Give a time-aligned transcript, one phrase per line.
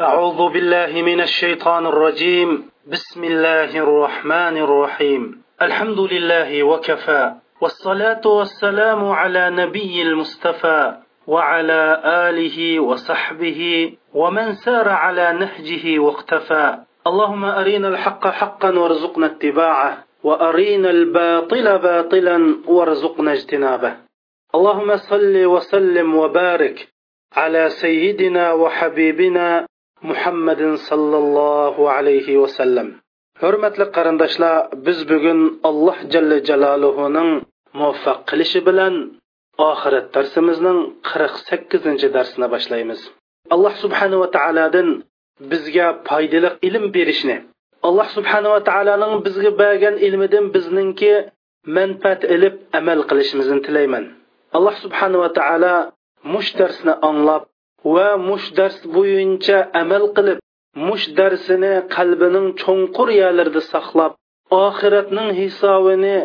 [0.00, 2.70] أعوذ بالله من الشيطان الرجيم.
[2.86, 5.42] بسم الله الرحمن الرحيم.
[5.62, 7.32] الحمد لله وكفى.
[7.60, 10.94] والصلاة والسلام على نبي المصطفى
[11.26, 16.78] وعلى آله وصحبه ومن سار على نهجه واقتفى.
[17.06, 23.96] اللهم أرينا الحق حقا وارزقنا اتباعه وأرينا الباطل باطلا وارزقنا اجتنابه.
[24.54, 26.88] اللهم صل وسلم وبارك
[27.36, 29.67] على سيدنا وحبيبنا
[30.10, 32.88] muhammadin sallallohu alayhi vasallam
[33.42, 34.54] hurmatli qarindoshlar
[34.86, 37.30] biz bugun alloh jalla jaloluhuning
[37.78, 38.94] muvaffaq qilishi bilan
[39.70, 43.00] oxirat darsimizning qirq sakkizinchi darsini boshlaymiz.
[43.54, 44.88] Alloh subhanava taolodan
[45.50, 47.36] bizga foydali ilm berishni
[47.88, 51.12] alloh subhanava taoloning bizga bergan ilmidan bizningki
[51.76, 54.04] manfaat ilib amal qilishimizni tilayman.
[54.56, 55.74] Alloh subhanava taolo
[56.32, 57.42] mush darsni anglab
[57.84, 60.38] va mush dars bo'yicha amal qilib
[60.88, 64.12] mush darsini qalbining cho'nqur yalarida saqlab
[64.66, 66.16] oxiratning hisobini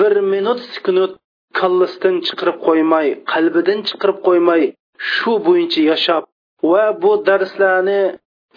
[0.00, 1.12] bir minut sukunut
[1.58, 4.62] kallasidan chiqarib qo'ymay qalbidan chiqarib qo'ymay
[5.12, 6.22] shu bo'yicha yashab
[6.70, 8.02] va bu darslarni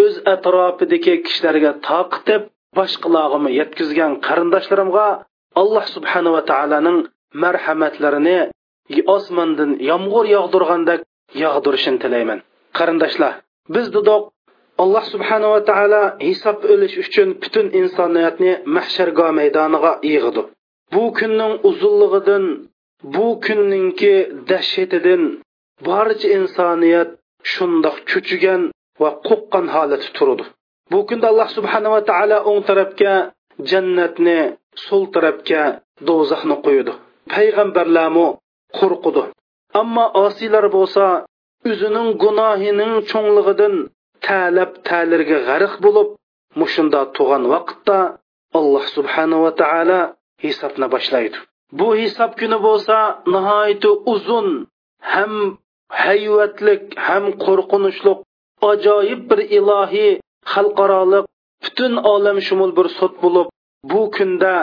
[0.03, 2.41] o'z atrofidagi kishilarga taqitib
[2.77, 5.07] boshqalarga yetkazgan qarindoshlarimga
[5.61, 6.99] alloh subhanava taoloning
[7.43, 8.39] marhamatlarini
[9.15, 11.01] osmondan yomg'ir yog'dirgandek
[11.43, 12.39] yog'dirishini tilayman.
[12.79, 13.33] Qarindoshlar.
[13.75, 14.23] Biz dudoq
[14.83, 20.41] alloh subhanava taolo hisob o'lish uchun butun insoniyatni mahshargo maydoniga yig'di.
[20.93, 22.43] Bu kunning uzunligidan
[23.15, 24.15] bu kunningki
[24.49, 25.21] dahshatidan
[25.87, 27.09] barcha insoniyat
[27.51, 28.61] shundoq cho'chigan
[29.01, 30.45] va qo'rqqan holatda turdi
[30.91, 33.13] bu kunda alloh subhanava taolo o'ng tarafga
[33.71, 34.39] jannatni
[34.85, 35.63] so'l tarafga
[36.07, 36.93] do'zaxni qo'ydi
[37.33, 38.27] payg'ambarlarmi
[38.79, 39.23] qo'rqidi
[39.81, 41.05] ammo osiylar bo'lsa
[41.67, 43.75] o'zining gunohining cho'ngligidan
[44.27, 46.09] talab talirga g'arq bo'lib
[46.61, 47.99] mushunda tug'an vaqtda
[48.59, 50.01] alloh subhanava taolo
[50.43, 51.37] hisobni boshlaydi.
[51.79, 52.97] Bu hisob kuni bo'lsa
[53.33, 54.47] nihoyatda uzun
[55.13, 55.33] ham
[56.03, 58.13] hayvatlik ham qo'rqinchli
[58.71, 60.11] ajoyib bir ilohiy
[60.53, 61.25] xalqaroliq
[61.63, 63.47] butun olam shumul bir sud bo'lib
[63.91, 64.55] bu kunda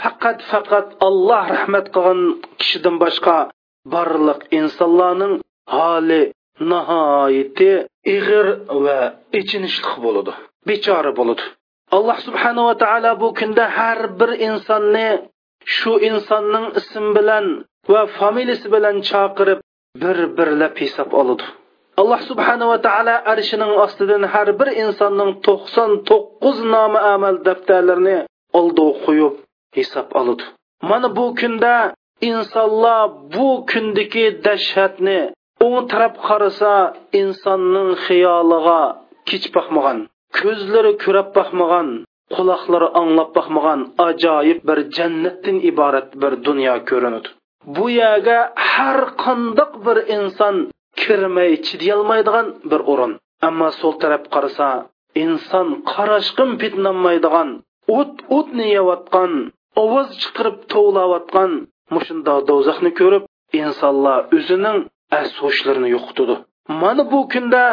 [0.00, 2.20] faqat faqat alloh rahmat qilgan
[2.60, 3.36] kishidan boshqa
[3.94, 5.34] barliq insonlarning
[5.76, 6.22] holi
[6.70, 7.72] nihoyatda
[8.16, 8.46] ig'ir
[8.84, 8.98] va
[9.38, 10.32] ichinishliq bo'ladi
[10.68, 11.44] bechora bo'ladi.
[11.96, 15.08] Alloh subhanava taolo bu kunda har bir insonni
[15.76, 17.46] shu insonning ism bilan
[17.92, 19.60] va familiyasi bilan chaqirib
[20.02, 21.44] bir birlab hisob oladi.
[22.00, 28.18] Alloh subhanava taolo arshining ostidan har bir insonning to'qson to'qqiz nomi amal daftarlarini
[28.58, 29.34] oldi qo'yib
[29.78, 30.44] hisob oladi.
[30.90, 31.74] Mana bu kunda
[32.30, 33.02] insonlar
[33.34, 35.20] bu kundagi dahshatni
[35.64, 36.72] o'ng taraf qarasa
[37.20, 38.80] insonning xiyoliga
[39.28, 39.98] kech boqmagan
[40.38, 41.88] ko'zlari ko'rab boqmagan
[42.34, 47.28] quloqlari anglab boqmagan ajoyib bir jannatdan iborat bir dunyo ko'rinadi.
[47.76, 48.38] Bu yerga
[48.70, 50.56] har qandoq bir inson
[51.00, 53.12] kirmay chidayolmaydigan bir o'rin.
[53.48, 54.68] Ammo so'l taraf qarasa
[55.24, 57.48] inson qarashqim pitnolmaydigan
[57.98, 59.32] o't o'tni yeyotgan
[59.82, 61.50] ovoz chiqirib tovlayotgan
[61.94, 63.24] mushunda do'zaxni ko'rib
[63.60, 64.78] insonlar o'zining
[65.19, 66.35] as hushlarini yo'qotadi
[66.81, 67.65] mana bu kunda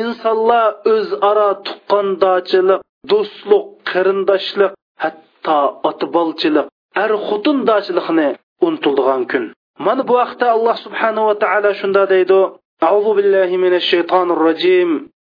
[0.00, 2.80] insonlar o'zaro tuqqandochilik
[3.10, 4.72] do'stlik qarindoshlik
[5.02, 5.58] hatto
[5.90, 6.66] otibolchilik
[7.02, 8.28] er xotindochilikni
[8.66, 9.44] unutildigan kun
[9.86, 12.40] mana bu vaqtda alloh subhanava taolo shunda deydi
[12.86, 14.90] أعوذ بالله من الشيطان الرجيم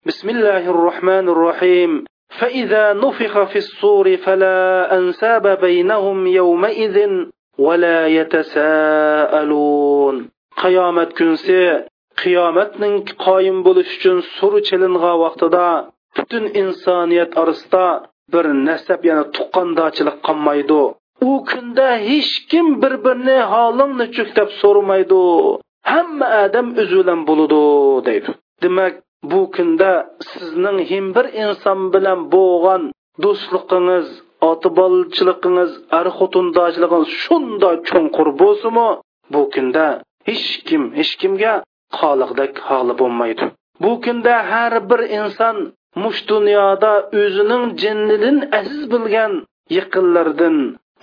[0.09, 2.05] بسم الله الرحمن الرحيم
[2.41, 4.61] فإذا نفخ في الصور فلا
[4.99, 6.97] أنساب بينهم يومئذ
[7.59, 8.07] ولا
[9.15, 10.15] يتساءلون
[10.62, 11.60] qiyomat kunsi
[12.22, 15.68] qiyomatning qoyim bo'lishi uchun sur chilingan vaqtida
[16.16, 17.86] butun insoniyat orasida
[18.34, 20.82] bir nasab yana tuqqandochilik qolmaydi.
[21.30, 25.22] U kunda hech kim bir birini holing nechuk deb so'ramaydi.
[25.92, 27.62] Hamma odam o'zilan bo'ladi
[28.08, 28.30] deydi.
[28.64, 28.94] Demak
[29.32, 29.92] bu kunda
[30.32, 32.82] sizning him bir inson bilan bo'lgan
[33.24, 34.08] do'stligingiz
[34.52, 38.88] otibolchiligingiz arxutundochiligingiz shunday cho'nqur bo'lsinmi
[39.34, 39.88] bu kunda
[40.29, 41.53] hech kim hech kimga
[41.99, 43.45] xoliqdek holi bo'lmaydi
[43.83, 45.57] bu kunda har bir inson
[46.03, 46.93] mush dunyoda
[47.23, 49.33] o'zining jinnidan aziz bilgan
[49.79, 50.57] yaqinlaridan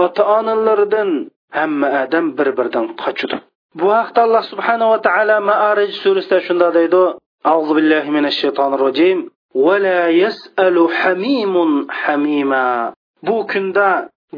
[0.05, 1.09] ota onalaridan
[1.57, 3.37] hamma odam bir biridan qochadi
[3.79, 7.03] bu haqda alloh subhanava taolo maarij surasida shunday deydi
[7.49, 9.19] أعوذ بالله من الشيطان الرجيم
[9.55, 11.55] ولا يسأل حميم
[12.01, 12.93] حميما
[13.27, 13.89] bu kunda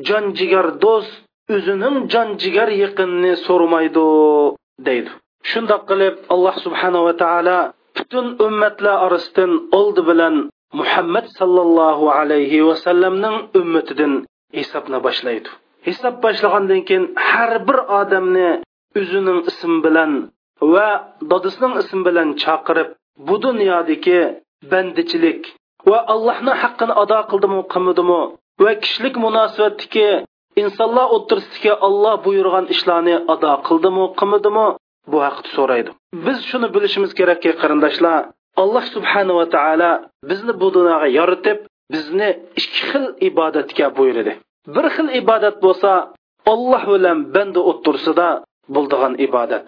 [0.08, 1.14] jon jigar do'st
[1.56, 4.06] o'zining jon jigar yaqinni so'ramaydi
[4.87, 5.11] deydi.
[5.51, 7.59] Shundoq qilib alloh subhanava taolo
[7.97, 10.35] butun ummatlar orasidan oldi bilan
[10.81, 14.13] muhammad sallallohu alayhi vasallamning ummatidan
[14.59, 15.49] hisobni boshlaydi.
[15.89, 18.51] Hisob boshlagandan keyin har bir odamni
[19.01, 20.13] o'zining ism bilan
[20.75, 20.89] va
[21.31, 22.89] dodisining ism bilan chaqirib
[23.27, 24.21] bu dunyodagi
[24.71, 25.41] bandichilik
[25.91, 28.21] va allohni haqqini ado qildimi qilmadimi
[28.63, 30.09] va kishilik munosabatdagi
[30.61, 34.67] insonlar o'ttirsidagi olloh buyurgan ishlarni ado qildimi qilmadimi
[35.13, 35.91] bu haqda so'raydi.
[36.27, 38.19] Biz shuni bilishimiz kerakki qarindoshlar
[38.63, 39.93] alloh subhanava taolo
[40.31, 41.59] bizni bu dunyoga yoritib
[41.95, 42.29] bizni
[42.61, 44.33] ikki xil ibodatga buyurdi.
[44.75, 45.91] Bir xil ibodat bo'lsa
[46.53, 48.29] olloh bilan banda o'tirsida
[48.75, 49.67] bo'ldigan ibodat.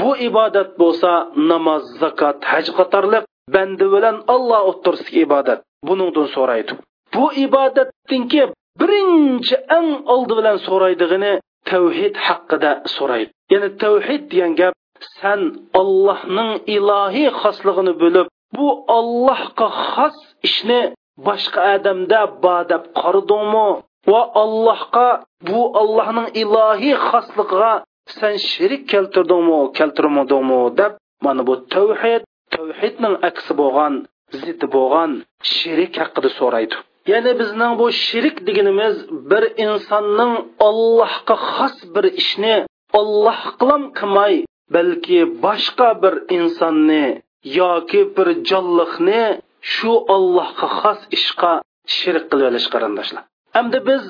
[0.00, 1.10] Bu ibodat bo'lsa
[1.50, 3.24] namoz zakot haj qatorliq
[3.54, 5.60] banda bilan olloh o'ttirsidagi ibodat.
[5.88, 6.72] Buningdan so'raydi.
[7.14, 8.42] Bu ibodatdinki
[8.80, 11.32] birinchi eng oldi bilan so'raydig'ini
[11.70, 14.74] tavhid haqida so'raydi ya'ni tavhid degan gap
[15.18, 15.40] san
[15.80, 18.26] ollohning ilohiy xoslig'ini bo'lib
[18.56, 20.16] bu ollohga xos
[20.48, 20.80] ishni
[21.26, 23.68] boshqa odamda bor deb qaradingmi
[24.12, 25.08] va allohga
[25.48, 27.72] bu ollohning ilohiy xosligiga
[28.18, 30.92] san shirik keltirdingmi keltirmadingmi deb
[31.24, 32.22] mana bu tavhid
[32.54, 33.94] tavhidning aksi bo'lgan
[34.42, 35.10] ziti bo'lgan
[35.54, 36.76] shirik haqida so'raydi.
[37.10, 38.96] Ya'ni bizning bu shirik deganimiz
[39.30, 40.32] bir insonning
[40.68, 42.56] allohga xos bir ishni
[43.00, 44.34] olloh qilam qilmay
[44.74, 47.06] balki boshqa bir insonni
[47.60, 49.22] yoki bir jonliqni
[49.72, 51.52] shu ollohga xos ishga
[51.96, 53.22] shirk qilib olish qarindoshlar.
[53.60, 54.02] Endi biz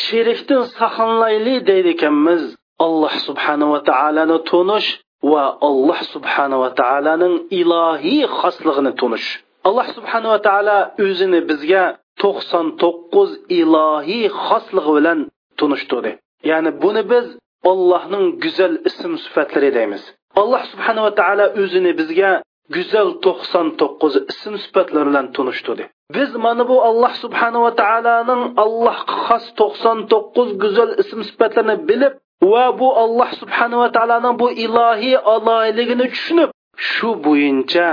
[0.00, 2.42] shirikdan saqlanayli deydi ekanmiz
[2.84, 4.88] alloh subhanava taoloni tunish
[5.32, 9.26] va alloh subhanava taoloning ilohiy xosligini tunish.
[9.68, 11.84] Alloh subhanava taolo o'zini bizga
[12.22, 13.30] to'qson to'qqiz
[13.60, 15.18] ilohiy xosligi bilan
[15.58, 16.10] tunishtirdi.
[16.50, 17.26] Ya'ni buni biz
[17.72, 20.02] allohning go'zal ism sifatlari deymiz.
[20.42, 22.32] Alloh subhanava taolo o'zini bizga
[22.76, 25.84] go'zal to'qson to'qqiz ism sifatlar bilan tunishtirdi.
[26.16, 32.14] Biz mana bu alloh subhanava taoloning allohga xos to'qson to'qqiz go'zal ism sifatlarini bilib
[32.52, 36.50] va bu alloh subhanava taoloning bu ilohiy aloyligini tushunib
[36.90, 37.86] shu bo'yicha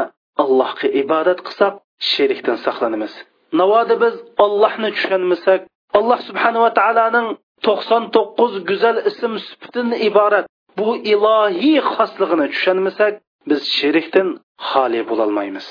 [0.44, 1.73] allohga ibodat qilsak
[2.12, 3.13] sherikdan saqlanamiz.
[3.59, 4.15] Navoda biz
[4.45, 5.59] ollohni tushunmasak
[5.99, 7.27] alloh subhanava taoloning
[7.67, 10.45] to'qson to'qqiz go'zal ism sifatidan iborat
[10.79, 13.13] bu ilohiy xosligini tushunmasak
[13.49, 14.27] biz sherikdan
[14.69, 15.67] xoli bo'lolmaymiz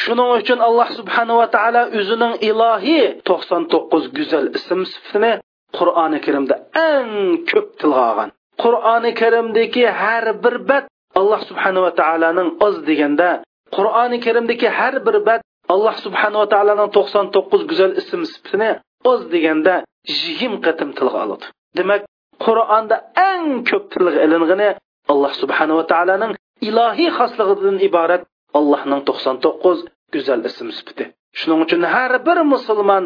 [0.00, 5.32] shuning uchun alloh subhanava taolo o'zining ilohiy to'qson to'qqiz go'zal ism sifatini
[5.78, 6.54] qur'oni karimda
[6.90, 7.12] eng
[7.50, 8.30] ko'p tilga olgan.
[8.62, 10.84] Qur'oni karimdagi har bir bat
[11.20, 13.28] alloh subhanava taoloning oz deganda
[13.76, 15.40] qur'oni karimdagi har bir bat
[15.72, 18.70] alloh subhanava taoloning to'qson to'qqiz go'zal ism sifatini
[19.10, 19.74] oz deganda
[20.22, 21.46] yigirma qatim tilga oladi.
[21.78, 22.02] Demak
[22.44, 22.96] qur'onda
[23.30, 24.68] eng ko'p tilga ilingani
[25.12, 26.32] alloh subhanava taoloning
[26.68, 28.22] ilohiy xosligidan iborat
[28.58, 29.78] allohning to'qson to'qqiz
[30.14, 31.04] go'zal ism sifati.
[31.38, 33.04] Shuning uchun har bir musulmon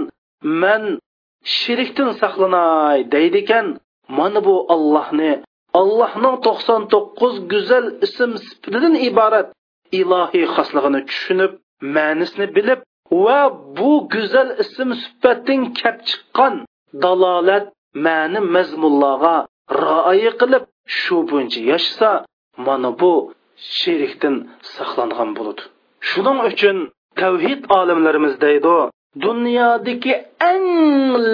[0.62, 0.82] man
[1.56, 3.66] shirikdan saqlanay deydi ekan
[4.18, 5.32] mana bu ollohni
[5.80, 9.48] allohning to'qson to'qqiz go'zal ism sifatidan iborat
[10.00, 11.52] ilohiy xosligini tushunib
[11.96, 12.80] ma'nisini bilib
[13.24, 13.40] va
[13.78, 16.54] bu go'zal ism sifatdan kelib chiqqan
[17.02, 17.66] dalolat
[18.06, 19.36] ma'ni mazmunlarga
[19.84, 20.64] rioya qilib
[20.98, 22.10] shu buncha yashasa
[22.66, 23.12] mana bu
[23.78, 24.34] sherikdan
[24.74, 25.62] saqlangan bo'ladi.
[26.10, 26.76] Shuning uchun
[27.20, 28.76] tavhid olimlarimiz deydi
[29.24, 30.14] dunyodagi
[30.52, 30.66] eng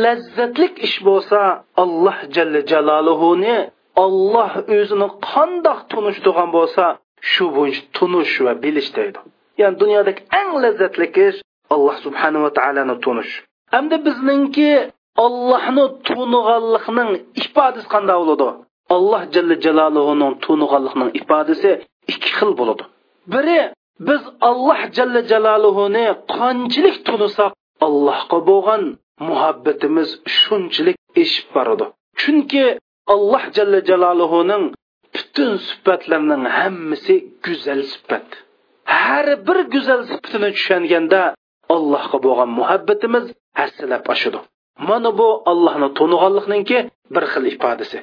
[0.05, 1.41] lazzatlik ish bo'lsa
[1.83, 3.57] alloh jalla jaloluhuni
[4.05, 6.85] olloh o'zini qandoq tunishtirgan bo'lsa
[7.31, 9.19] shu bo'yicha tunish va bilish deydi.
[9.61, 11.39] Ya'ni dunyodagi eng lazzatli ish
[11.75, 13.33] alloh subhanava taoloni tunish
[13.75, 14.71] hamda bizningki
[15.25, 17.11] ollohni tuniganlikning
[17.43, 18.49] ifodasi qanday bo'ladi?
[18.97, 21.71] Alloh jalla jalolini tuniganlikning ifodasi
[22.13, 22.85] ikki xil bo'ladi.
[23.33, 23.61] Biri
[24.09, 27.53] biz alloh jalla jaloluhuni qanchalik tunisak
[27.87, 28.83] allohga bo'lgan
[29.29, 31.85] muhabbatimiz shunchalik eshib boradi.
[32.21, 32.65] Chunki
[33.15, 34.65] alloh jalla jaloluhuning
[35.15, 38.29] butun sifatlarining hammasi go'zal sifat
[38.97, 41.21] har bir go'zal sifatini tushunganda
[41.75, 43.25] allohga bo'lgan muhabbatimiz
[43.59, 44.39] hassalab oshadi.
[44.89, 46.79] Mana bu allohni to'niganlikninki
[47.15, 47.99] bir xil ifodasi.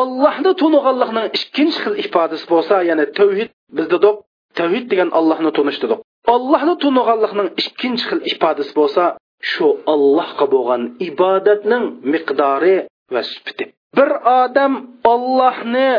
[0.00, 4.16] Ollohni tuniganlikning ikkinchi xil ifodasi bo'lsa ya'ni tavhid biz dedik
[4.58, 6.00] tavhid degan ollohni tunish dedik
[6.34, 9.04] ollohni tuniganlikning ikkinchi xil ifodasi bo'lsa
[9.50, 12.76] shu ollohga bo'lgan ibodatning miqdori
[13.14, 13.64] va sifati.
[13.96, 14.10] Bir
[14.42, 14.72] odam
[15.12, 15.90] ollohni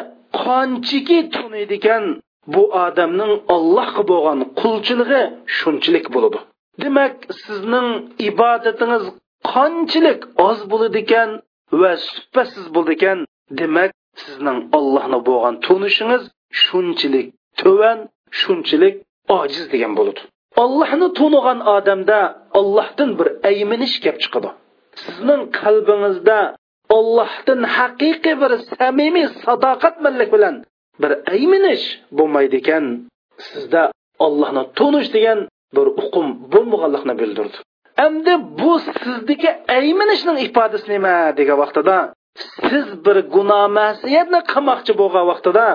[0.44, 2.04] qanchiki tuniydigan
[2.54, 5.22] bu odamning allohga bo'lgan qulchiligi
[5.58, 6.40] shunchalik bo'ladi.
[6.84, 7.90] Demak sizning
[8.30, 9.06] ibodatingiz
[9.52, 11.30] qanchalik oz bo'ladi ekan
[11.82, 13.20] va sifatsiz bo'ldi ekan
[13.60, 13.92] demak
[14.24, 16.24] sizning allohni bo'lgan tunishingiz
[16.64, 17.28] shunchalik
[17.60, 18.00] tuvan
[18.40, 18.96] shunchalik
[19.40, 20.22] ojiz degan bo'ladi.
[20.64, 22.20] Allohni tunigan odamda
[22.60, 24.50] allohdan bir ayminish kelib chiqadi.
[25.04, 26.40] Sizning qalbingizda
[26.98, 30.56] allohdan haqiqiy bir samimiy sadoqatmanlik bilan
[31.02, 31.86] bir ayminish
[32.18, 32.86] bo'lmaydi ekan
[33.50, 33.82] sizda
[34.26, 35.40] ollohni tonish degan
[35.76, 37.58] bir uqum bo'lmaganlikni bildirdi.
[38.06, 41.98] Endi bu sizniki ayminishning ifodasi nima degan vaqtida
[42.68, 45.68] siz bir gunoh masiyatni qilmoqchi bo'lgan vaqtida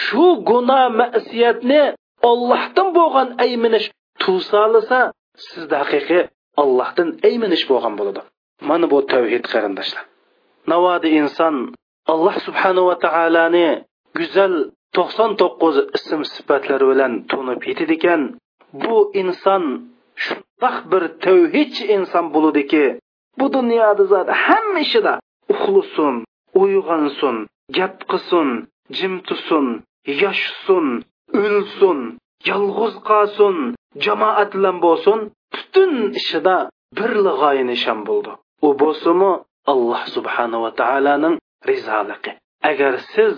[0.00, 1.82] shu gunoh masiyatni
[2.30, 3.86] ollohdan bo'lgan ayminish
[4.22, 5.00] tusolisa
[5.48, 6.22] sizda haqiqiy
[6.62, 8.20] ollohdan ayminish bo'lgan bo'ladi.
[8.68, 10.04] Mana bu tavhid qarindoshlar.
[10.72, 11.54] Navoda inson
[12.12, 13.68] alloh subhanava taoloni
[14.18, 14.54] go'zal
[14.96, 18.22] to'qson to'qqiz ism sifatlari bilan tunib yetidi ekan
[18.82, 19.64] bu inson
[20.24, 22.84] shundoq bir tavhidchi inson bo'ludiki
[23.38, 25.14] bu dunyoda zot hamma ishida
[25.52, 26.14] uxlasin
[26.62, 27.36] uyg'onsin
[27.76, 28.48] gap qilsin
[28.96, 29.66] jim tursin
[30.22, 30.86] yashsin
[31.42, 31.98] o'lsin
[32.50, 33.56] yolg'iz qolsin
[34.04, 35.18] jamoat bilan bo'lsin
[35.54, 36.56] butun ishida
[36.98, 38.32] bir g'oya nishon bo'ldi.
[38.66, 39.32] U bo'lsimi
[39.72, 41.36] alloh subhanava taoloning
[41.70, 42.32] rizoligi.
[42.70, 43.34] Agar siz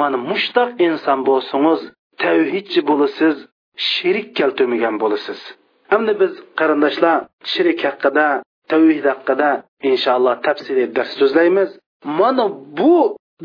[0.00, 1.80] mana mushtaq inson bo'lsangiz
[2.22, 3.36] tavhidchi bo'lasiz
[3.90, 5.40] shirik keltirmagan bo'lasiz.
[5.92, 7.16] Hamda biz qarindoshlar
[7.52, 8.26] shirik haqida
[8.72, 9.50] tavhid haqida
[9.90, 11.70] inshaalloh tafsiliy dars so'zlaymiz.
[12.20, 12.44] Mana
[12.78, 12.96] bu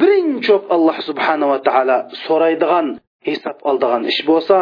[0.01, 2.88] birinchi alloh subhanava taolo so'raydigan
[3.27, 4.58] hisob oldigan ish bo'lsa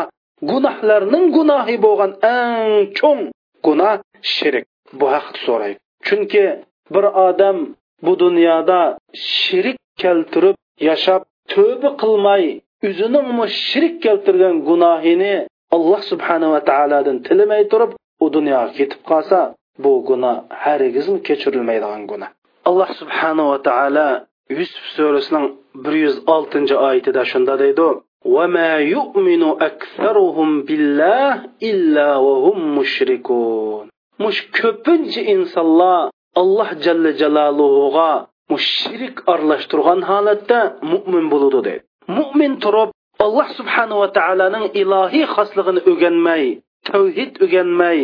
[0.51, 3.21] gunohlarning gunohi bo'lgan eng cho'ng
[3.67, 3.95] gunoh
[4.35, 4.65] shirik.
[4.99, 6.45] Bu haqda so'raydi chunki
[6.93, 7.57] bir odam
[8.05, 10.55] bu dunyoda shirik keltirib
[10.89, 11.21] yashab
[11.52, 12.44] tövbe qilmay
[12.88, 13.28] o'zining
[13.68, 15.34] shirik keltirgan gunohini
[15.76, 17.90] alloh subhanava taolodan tilamay turib
[18.24, 19.38] u dunyoga ketib qolsa
[19.82, 22.30] bu gunoh hargizmi kechirilmaydigan gunoh
[22.68, 24.08] alloh subhanava taolo
[24.58, 25.46] yusuf surasining
[25.84, 27.88] bir yuz oltinchi oyatida shunda deydi
[28.24, 31.30] وما يؤمن أكثرهم بالله
[31.70, 33.84] إلا وهم مشركون
[34.20, 36.10] مش كبنج إنسان الله
[36.42, 40.59] الله جل جلاله mushrik aralashtirgan holatda
[40.91, 41.83] mo'min bo'ludi deydi
[42.17, 42.89] mo'min turib
[43.25, 46.43] alloh subhanava taoloning ilohiy xosligini o'rganmay
[46.89, 47.99] tavhid o'rganmay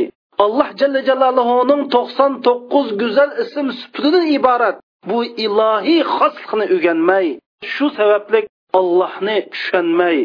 [0.45, 4.77] alloh jalla jaloluhuning to'qson to'qqiz go'zal ism sifatidan iborat
[5.10, 7.27] bu ilohiy xoslikni o'rganmay
[7.74, 8.41] shu sababli
[8.79, 10.17] ollohni tushunmay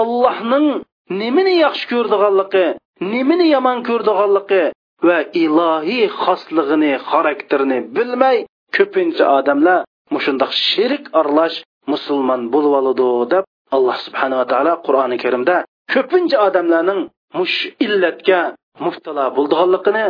[0.00, 0.66] ollohning
[1.20, 2.66] nimani yaxshi ko'rdiganligi
[3.12, 4.64] nimani yomon ko'rdiganligi
[5.08, 8.38] va ilohiy xosligini xarakterini bilmay
[8.76, 9.80] ko'pincha odamlar
[10.14, 11.56] mushundoq shirik aralash
[11.92, 13.44] musulmon bo'lib oladi deb
[13.76, 15.56] alloh subhanava taolo qur'oni karimda
[15.92, 17.00] ko'pincha odamlarning
[17.38, 18.40] mush illatga
[18.84, 20.06] muftalo bo'ldiganligini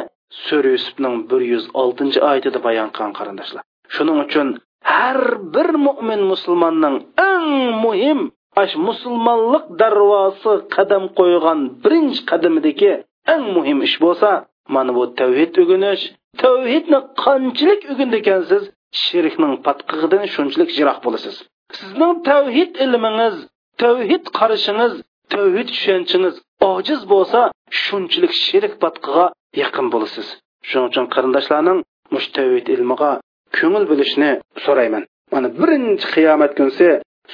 [0.47, 3.62] sura yusufning bir yuz oltinchi oyatida bayon qilgan qarindoshlar.
[3.94, 4.49] Shuning uchun
[4.94, 5.21] har
[5.54, 6.97] bir mo'min musulmonning
[7.30, 7.49] eng
[7.85, 8.21] muhim
[8.62, 12.92] ash musulmonlik darvosi qadam qo'ygan birinchi qadamidagi
[13.35, 14.30] eng muhim ish bo'lsa
[14.75, 16.02] mana bu tavhid o'g'inish
[16.42, 18.18] tavhidni qanchalik o'gindi
[19.02, 21.35] shirkning patqig'idan shunchalik jiroq bo'lasiz.
[21.78, 23.37] Sizning tavhid ilmingiz
[23.83, 24.92] tavhid qarashingiz
[25.35, 26.35] tavhid tushanchingiz
[26.73, 27.40] ojiz bo'lsa
[27.83, 29.26] shunchalik shirk patqiga
[29.62, 30.26] yaqin bo'lasiz.
[30.68, 31.78] Shuning uchun qarindoshlarning
[32.14, 33.12] mush tavhid ilmiga
[33.56, 34.30] ko'ngil bo'lishni
[34.64, 35.02] so'rayman.
[35.33, 36.88] Mana birinchi qiyomat kunsi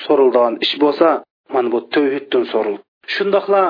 [0.05, 1.09] so'rildigan ish bo'lsa
[1.55, 2.77] mana bu tavhiddan so'ril.
[3.15, 3.63] Shundoqla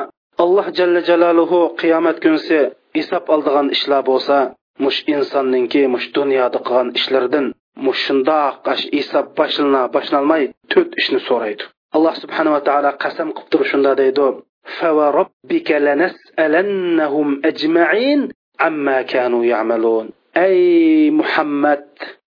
[0.45, 2.59] alloh jalla jalaluhu qiyomat kunsi
[2.98, 4.38] hisob oldigan ishlar bo'lsa
[4.84, 7.46] mush insonninki mush dunyoda qilgan ishlaridan
[7.86, 8.56] mush shundoq
[8.98, 11.64] hisob boshlana boshlanmay to'rt ishni so'raydi
[11.96, 14.28] alloh subhanava taolo qasam qilib turib shunda deydi
[14.66, 18.30] فوربك لنسألنهم أجمعين
[18.60, 21.86] عما كانوا يعملون أي محمد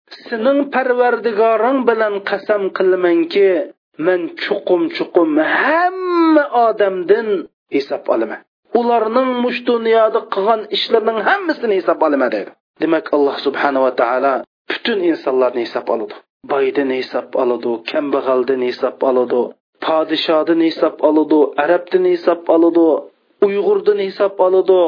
[0.09, 3.49] sening parvardigoring bilan qasam qilamanki
[4.07, 7.29] man chuqum chuqum hamma odamdan
[7.75, 8.41] hisob olaman
[8.80, 12.52] Ularning mush dunyoda qilgan ishlarining hammasini hisob olaman dedi
[12.82, 14.34] demak alloh subhanava taolo
[14.70, 16.16] butun insonlarni hisob oladi.
[16.52, 19.42] Boydan hisob oladi kambag'aldan hisob oladi
[19.86, 22.88] podshodan hisob oladi arabdan hisob oladi
[23.46, 24.80] uyg'urdan hisob oladi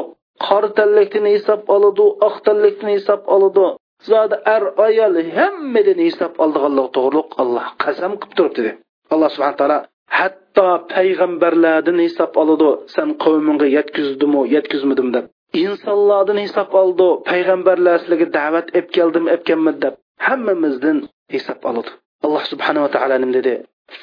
[0.46, 3.66] qora tanlikdan hisob oladi oq tanlikdan hisob oladi.
[4.10, 8.60] Zodi ar ayol hammadan hisob oldiganlik to'g'riliq alloh qasam qilib turibdi.
[8.66, 8.72] Dedi
[9.14, 9.78] alloh subhana taolo
[10.19, 15.25] hatto payg'ambarlardan hisob oladi san qavmingga yetkazdimu yetkazmadim deb
[15.63, 19.95] insonlardan hisob oldi payg'ambarlar sizlarga da'vat ep keldim ep kelmadi deb
[20.27, 20.97] hammamizdan
[21.35, 21.91] hisob oladi
[22.25, 23.55] alloh subhanava taolo nima dedi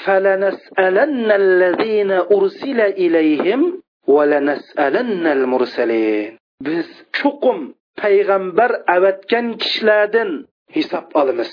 [0.04, 3.60] فلنسألن الذين أرسل إليهم
[4.14, 6.30] ولنسألن المرسلين
[6.66, 6.86] biz
[7.16, 7.58] chuqum
[8.02, 10.30] payg'ambar avatgan kishilardan
[10.76, 11.50] hisob olamiz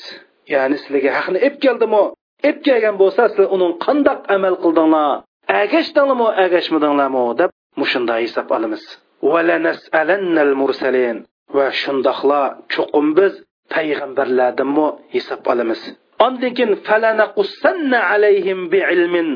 [0.54, 2.02] ya'ni sizlarga haqni ep keldimi
[2.49, 5.09] ep kelgan bo'lsa sizlar uning qandoq amal qildinglar?
[5.63, 7.25] Agashdinglarmi agashmadinglarmi?
[7.41, 8.83] deb mushunda hisob olamiz.
[11.57, 12.41] Va shundoqla
[12.73, 13.33] chuqum biz
[13.73, 15.81] payg'ambarlardanmi hisob olamiz.
[16.27, 16.73] Ondan keyin
[18.15, 19.29] alayhim biilmin.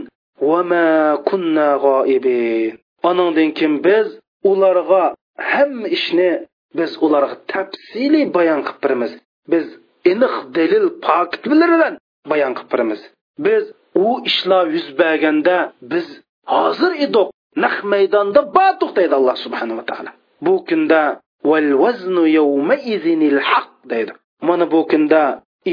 [0.71, 0.87] Ma
[1.29, 2.73] kunna g'oibin.
[3.09, 4.07] Ondan keyin biz
[4.51, 5.05] ularga
[5.53, 6.31] hamma ishni
[6.79, 9.13] biz ularga tafsiliy bayon qilib beramiz.
[9.53, 9.67] Biz
[10.11, 11.95] aniq dalil pokit bilan
[12.31, 13.01] bayon qilib beramiz
[13.47, 13.65] biz
[14.07, 15.57] u ishlar yuz berganda
[15.93, 16.07] biz
[16.55, 17.29] hozir edik.
[17.65, 20.11] Naq maydonda botuq deydi alloh subhanava taolo.
[20.45, 21.03] Bu kunda
[21.51, 24.13] val vaznu yawma izinil haq deydi.
[24.49, 25.23] Mana bu kunda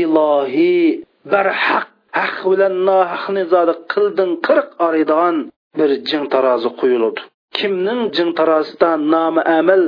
[0.01, 1.87] ilohiy barhaq
[2.19, 5.35] haq bilan nohaqni zodi qildin qirq oriydigan
[5.77, 7.21] bir jing tarozi qo'yiladi
[7.57, 9.81] kimning jing tarozida nomi amal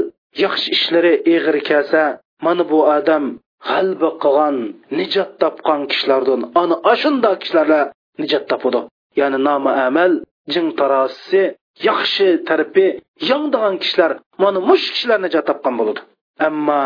[0.44, 2.04] yaxshi ishlari eg'ir kelsa
[2.46, 3.24] mana bu odam
[3.68, 4.58] g'alba qilgan
[5.00, 7.86] nijot topgan kishilardan ana ashunda kishilarlar
[8.22, 8.82] nijot topadi.
[9.20, 10.12] Ya'ni nomi amal
[10.54, 11.42] jing tarozisi
[11.88, 12.88] yaxshi tarafi
[13.30, 16.02] yongdigan kishilar mana mush kishilar nijot topgan bo'ladi.
[16.48, 16.82] Ammo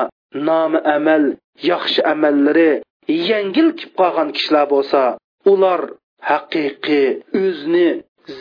[0.48, 1.24] nomi amal
[1.72, 2.72] yaxshi amallari
[3.30, 5.02] yengil kelib qolgan kishilar bo'lsa
[5.52, 5.82] ular
[6.30, 7.08] haqiqiy
[7.44, 7.88] o'zini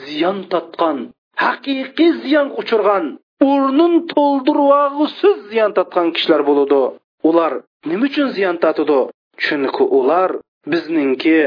[0.05, 0.99] ziyon tortgan
[1.45, 3.05] haqiqiy ziyon uchirgan
[3.51, 6.81] o'rnin to'ldirvog'isiz ziyon tortgan kishilar bo'ladi.
[7.29, 7.53] Ular
[7.91, 8.99] nima uchun ziyon tortadi
[9.45, 10.31] chunki ular
[10.73, 11.39] bizningki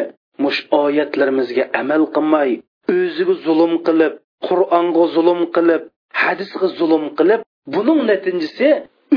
[0.44, 2.50] mush oyatlarimizga amal qilmay
[2.96, 4.14] o'ziga zulm qilib
[4.48, 5.82] qur'onga zulm qilib
[6.22, 7.42] hadisga zulm qilib
[7.74, 8.70] buning natijasi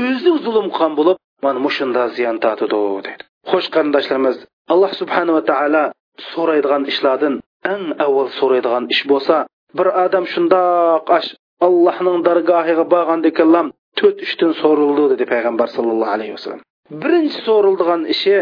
[0.05, 3.11] o'zi zulm qilgan bo'lib mana mushunda ziyon tortadi dedi.
[3.51, 4.37] Xo'sh qarindoshlarimiz
[4.73, 5.83] alloh subhanava taolo
[6.31, 7.33] so'raydigan ishlardan
[7.73, 9.35] eng avval so'raydigan ish bo'lsa
[9.77, 11.29] bir odam shundoq ash
[11.67, 13.67] allohning dargohiga borganda ekanlam
[13.99, 16.61] to'rt ishdan so'rildi dedi payg'ambar sallallohu alayhi vasallam.
[17.01, 18.35] Birinchi so'rildigan ishi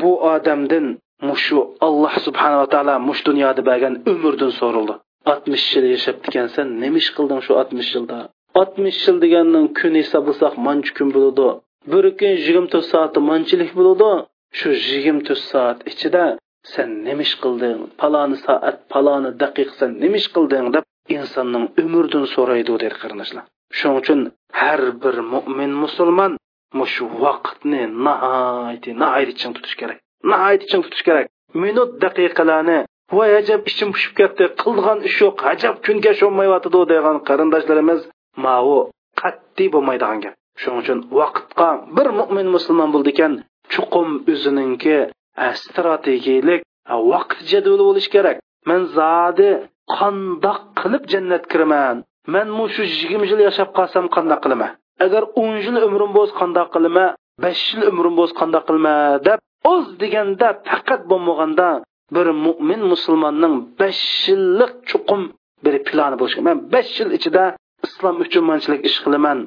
[0.00, 0.86] bu odamdan
[1.28, 4.94] mushu alloh subhanava taolo mush dunyoda bergan umrdan so'rildi.
[5.32, 8.18] Oltmish yil yashab ekansan nima ish qilding shu oltmish yilda?
[8.60, 11.48] Oltmish yil deganning kun hisoblasak mancha kun bo'ladi.
[11.92, 14.10] Bir kun yigirma to'rt soati manchilik bo'ladi.
[14.58, 16.24] Shu yigirma to'rt soat ichida
[16.72, 17.78] sen nima ish qilding?
[18.00, 20.84] Paloni soat paloni daqiq sen nima ish qilding deb
[21.16, 23.44] insonning umridan so'raydi dedi qarindoshlar
[23.78, 24.20] shuning uchun
[24.60, 26.32] har bir mo'min musulmon
[26.94, 29.98] shu vaqtni nihoyat nihoyat ching tutish kerak
[30.30, 31.26] nihoyat ching tutish kerak
[31.62, 32.78] minut daqiqalarni
[33.16, 38.00] voy ajab ichim pushib ketdi qilgan ish yo'q ajab kunga sho'nmayotidi degan qarindoshlarimiz
[38.44, 38.68] mau
[39.20, 43.32] qat'iy bo'lmaydigan gap shuning uchun vaqtga bir mo'min musulmon bo'ldi ekan
[43.72, 44.96] chuqum o'zininki
[45.62, 46.60] strategiyalik
[47.12, 48.36] vaqt jadvali bo'lishi kerak.
[48.68, 49.50] Man zodi
[49.96, 51.96] qandoq qilib jannatga kiraman?
[52.34, 54.72] Man shu yigirma yil yashab qolsam qandoq qilaman?
[55.04, 57.06] Agar o'n yil umrim bo'lsa qandoq qilma?
[57.44, 58.94] Besh yil umrim bo'lsa qandoq qilma?
[59.28, 59.38] Deb
[59.72, 61.68] oz deganda faqat bo'lmaganda
[62.14, 65.22] bir mo'min musulmonning besh yillik chuqum
[65.64, 67.44] bir plani bo'lishi man besh yil ichida
[67.86, 69.38] islom uchun manchilik ish qilaman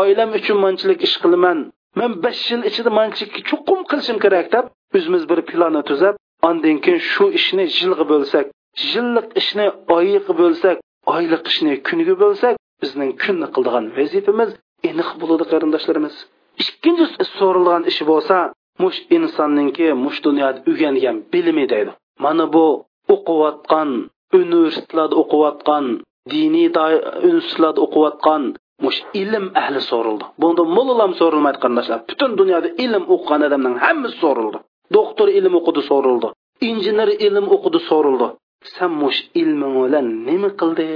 [0.00, 1.58] oilam uchun manchilik ish qilaman
[2.00, 4.64] man besh yil ichida manchilikka chuqum qilishim kerak deb
[4.96, 6.14] o'zimiz bir planni tuzab
[6.48, 8.46] ondan keyin shu ishni yilga bo'lsak
[8.92, 9.66] yillik ishni
[9.96, 10.76] oyiga bo'lsak
[11.14, 14.50] oylik ishni kuniga bo'lsak bizning kunni qildigan vazifamiz
[14.90, 16.14] aniq bo'ladi qarindoshlarimiz.
[16.62, 17.04] Ikkinchi
[17.38, 18.36] so'ralgan ishi bo'lsa
[18.82, 21.92] mush insonninki mush dunyoda o'rgangan bilimi deydi.
[22.24, 22.66] Mana bu
[23.14, 23.90] o'qiyotgan
[24.40, 25.84] universitetlarda o'qiyotgan
[26.32, 26.68] diniy
[27.30, 28.42] institutlarda o'qiyotgan
[28.84, 30.24] mush ilm ahli so'rildi.
[30.42, 31.98] Bunda mullalam so'rilmaydi qarindoshlar.
[32.10, 34.58] Butun dunyoda ilm o'qigan odamning hammasi so'rildi.
[34.96, 36.28] Doktor ilm o'qidi so'rildi.
[36.70, 38.26] Injener ilm o'qidi so'rildi.
[38.74, 40.90] San mush ilming bilan nima qilding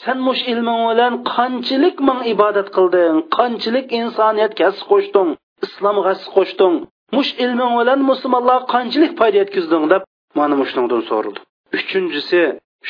[0.00, 3.16] sen mush ilming bilan qanchalik ming ibodat qilding?
[3.36, 5.30] Qanchalik insoniyatga his qo'shding?
[5.66, 6.74] Islomga his qo'shding?
[7.16, 10.02] Mush ilming bilan musulmonlarga qanchalik foyda yetkazding deb
[10.38, 11.40] mana mushundan so'rildi
[11.76, 12.40] uchinchisi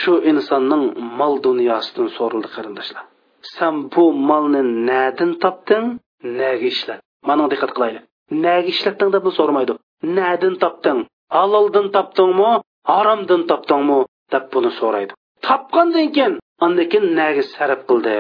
[0.01, 0.85] shu insonning
[1.19, 3.05] mol dunyosidan so'rildi qarindoshlar.
[3.55, 5.87] San bu molni nadin topding?
[6.41, 8.05] Naga ishlat mana diqqat qilaylik.
[8.45, 9.73] Naga ishlatding deb so'ramaydi
[10.19, 11.01] nadin topding?
[11.37, 12.51] Haloldan topdingmi?
[12.93, 13.99] Haromdan topdingmi?
[14.33, 15.13] deb buni so'raydi.
[15.47, 16.35] Topgandan keyin
[16.65, 18.17] andan keyin naga sarf qildi.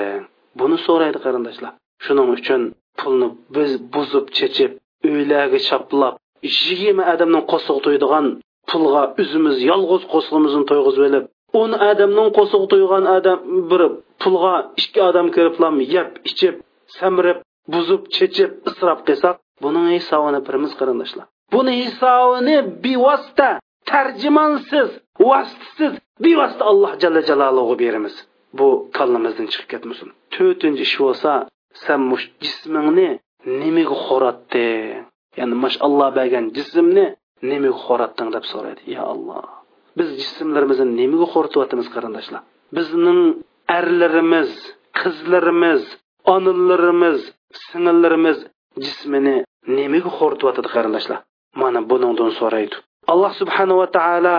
[0.61, 1.72] Buni so'raydi qarindoshlar.
[2.05, 2.62] Shuning uchun
[3.01, 4.72] pulni biz buzib chechib
[5.11, 8.27] uylarga chaplab yigirma odamning qo'siq to'ydigan
[8.70, 11.24] pulga o'zimiz yolg'iz qo'sig'imizni to'yg'izib olib
[11.61, 13.38] o'n odamning qo'siq to'ygan odam
[13.70, 13.83] bir
[14.22, 16.55] pulga ikki odam kiriblam yeb ichib
[16.98, 17.38] samirib
[17.74, 21.27] buzib chechib isrof qilsak buning hisobini birimiz qarindoshlar.
[21.55, 23.48] Buni hisobini bevosita
[23.90, 24.88] tarjimonsiz
[25.27, 28.14] vositasiz bevosita alloh jalla jaloluhu beramiz.
[28.59, 30.09] Bu kallamizdan chiqib ketmasin.
[30.35, 31.31] To'rtinchi ish bo'lsa
[31.85, 33.09] san mush jismingni
[33.61, 34.68] nimaga xo'ratdi?
[35.38, 37.04] Ya'ni mashalloh bergan jismni
[37.50, 38.83] nimaga xo'ratding deb so'raydi.
[38.94, 39.46] Ya alloh
[39.98, 42.42] biz jismlarimizni nimaga xo'ratyapmiz qarindoshlar?
[42.76, 43.20] Bizning
[43.78, 44.50] erlarimiz
[45.00, 45.83] qizlarimiz
[46.35, 47.18] onalarimiz
[47.68, 48.38] singillarimiz
[48.85, 49.37] jismini
[49.78, 51.18] nimaga xo'rityotidi qarindoshlar?
[51.61, 52.76] Mana buningdan so'raydi.
[53.12, 54.37] Alloh subhanava taolo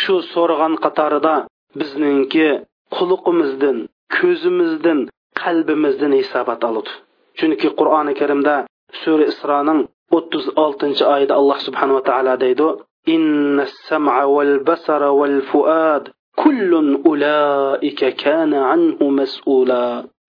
[0.00, 1.34] shu so'ragan qatorida
[1.80, 2.48] bizningki
[2.96, 3.78] quluqimizdan
[4.16, 5.00] ko'zimizdan
[5.42, 6.92] qalbimizdan hisobot oladi
[7.38, 8.56] chunki qur'oni karimda
[9.02, 9.80] sura isroning
[10.16, 12.68] o'ttiz oltinchi oyida alloh subhanava taolo deydi
[13.08, 16.04] إن السمع والبصر والفؤاد
[16.36, 16.72] كل
[17.06, 19.86] أولئك كان عنه مسؤولا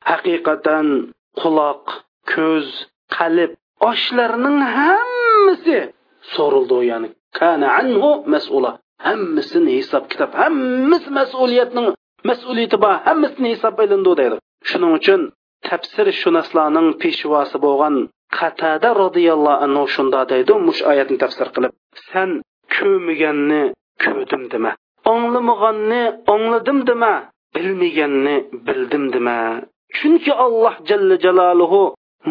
[0.09, 0.87] haqiqatan
[1.41, 1.83] quloq
[2.33, 2.67] ko'z
[3.17, 3.51] qalb
[3.91, 5.77] oshlarning hammasi
[6.35, 7.09] so'rildi ya'ni
[7.39, 8.71] kana anhu mas'ula
[9.06, 11.88] Hammasini hisob kitob hammasi mas'uliyatning
[12.30, 14.36] mas'uliyati bor hammasini hisob ilindi deydi.
[14.68, 15.20] Shuning uchun
[15.68, 17.94] tafsir shunoslarning peshvosi bo'lgan
[18.38, 21.72] qatada roziyallohu anhu shunda deydi mush oyatni tafsir qilib
[22.10, 22.30] san
[22.74, 23.62] ko'rmaganni
[24.04, 24.70] ko'rdim dema
[25.12, 26.02] anglamaganni
[26.34, 27.12] angladim dema
[27.54, 28.36] bilmaganni
[28.66, 29.38] bildim dema.
[29.96, 31.82] Chunki alloh jalla jaloluhu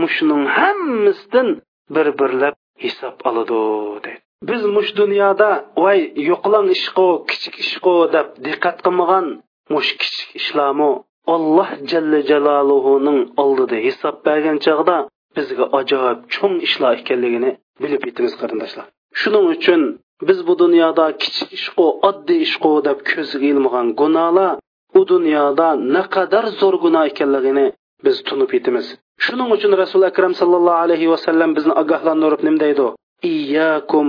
[0.01, 1.47] mushning hammasidan
[1.95, 3.59] bir birlab hisob oladi
[4.05, 4.11] deydi.
[4.47, 5.49] Biz mush dunyoda
[5.83, 5.99] voy
[6.29, 9.25] yo'qlan ishqo kichik ishqo deb diqqat qilmagan
[9.73, 10.91] mush kichik ishlarmi
[11.35, 14.97] alloh jalla jaloluhuning oldida hisob bergan chog'da
[15.35, 18.85] bizga ajoyib cho'ng ishlar ekanligini bilib yetamiz qarindoshlar.
[19.21, 19.81] Shuning uchun
[20.27, 24.51] biz bu dunyoda kichik ishqu oddiy ishqu deb ko'zga ilmagan gunohlar
[24.99, 27.65] u dunyoda naqadar zo'r gunoh ekanligini
[28.05, 28.87] biz tunib yetamiz
[29.25, 32.87] shuning uchun rasuli akram sallallohu alayhi vasallam bizni ogohlantirib nim deydi
[33.33, 34.07] iyyakum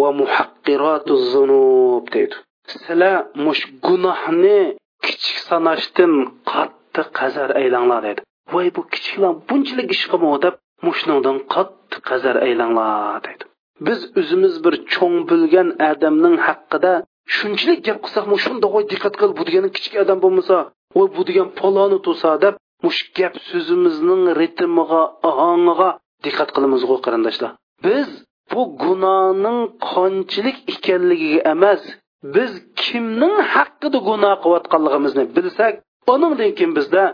[0.00, 2.36] va muhaqqiratu zunub deydi.
[2.70, 4.60] Sizlar mush gunohni
[5.04, 6.12] kichik sanashdan
[6.50, 8.20] qattiq qazar aylanglar deydi.
[8.52, 10.54] Voy bu kichiklar bunchalik ish qilmo deb
[10.86, 13.44] mushnodan qattiq qazar aylanglar deydi.
[13.86, 16.92] Biz o'zimiz bir cho'ng bilgan odamning haqida
[17.36, 20.56] shunchalik gap qilsak shundoq voy diqqat qil bu degani kichik odam bo'lmasa
[20.96, 25.88] voy bu degan poloni to'sa deb mush gap so'zimizning ritmiga ohangiga
[26.24, 27.50] diqqat qilamiz qarindoshlar.
[27.86, 28.08] Biz
[28.52, 31.82] bu gunohning qanchalik ekanligiga emas
[32.34, 35.74] biz kimning haqqida gunoh qilayotganligimizni bilsak
[36.12, 37.04] undan keyin bizda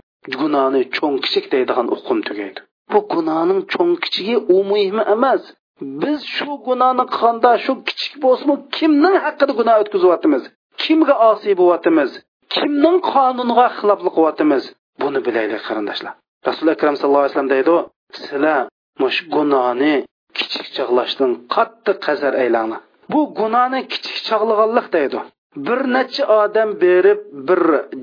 [0.41, 2.61] gunohni cho'ng kichik deydigan uqum tugaydi.
[2.93, 5.43] Bu gunohning cho'ng kichigi u muhimi emas.
[6.03, 10.43] Biz shu gunohni qilganda shu kichik bo'lsinmi kimning haqqida gunoh o'tkazyapmiz?
[10.83, 12.11] Kimga osiy bo'lyapmiz?
[12.55, 14.63] Kimning qonuniga xiloflik qilyapmiz?
[15.03, 16.13] Buni bilaylik qarindoshlar.
[16.49, 17.77] Rasuli akram sallallohu alayhi vasallam deydi
[18.23, 18.59] sizlar
[19.03, 19.95] mush gunohni
[20.37, 22.81] kichik chog'lashdan qattiq qazar aylanglar.
[23.13, 25.19] Bu gunohni kichik chog'laganlik deydi.
[25.67, 27.61] Bir necha odam berib bir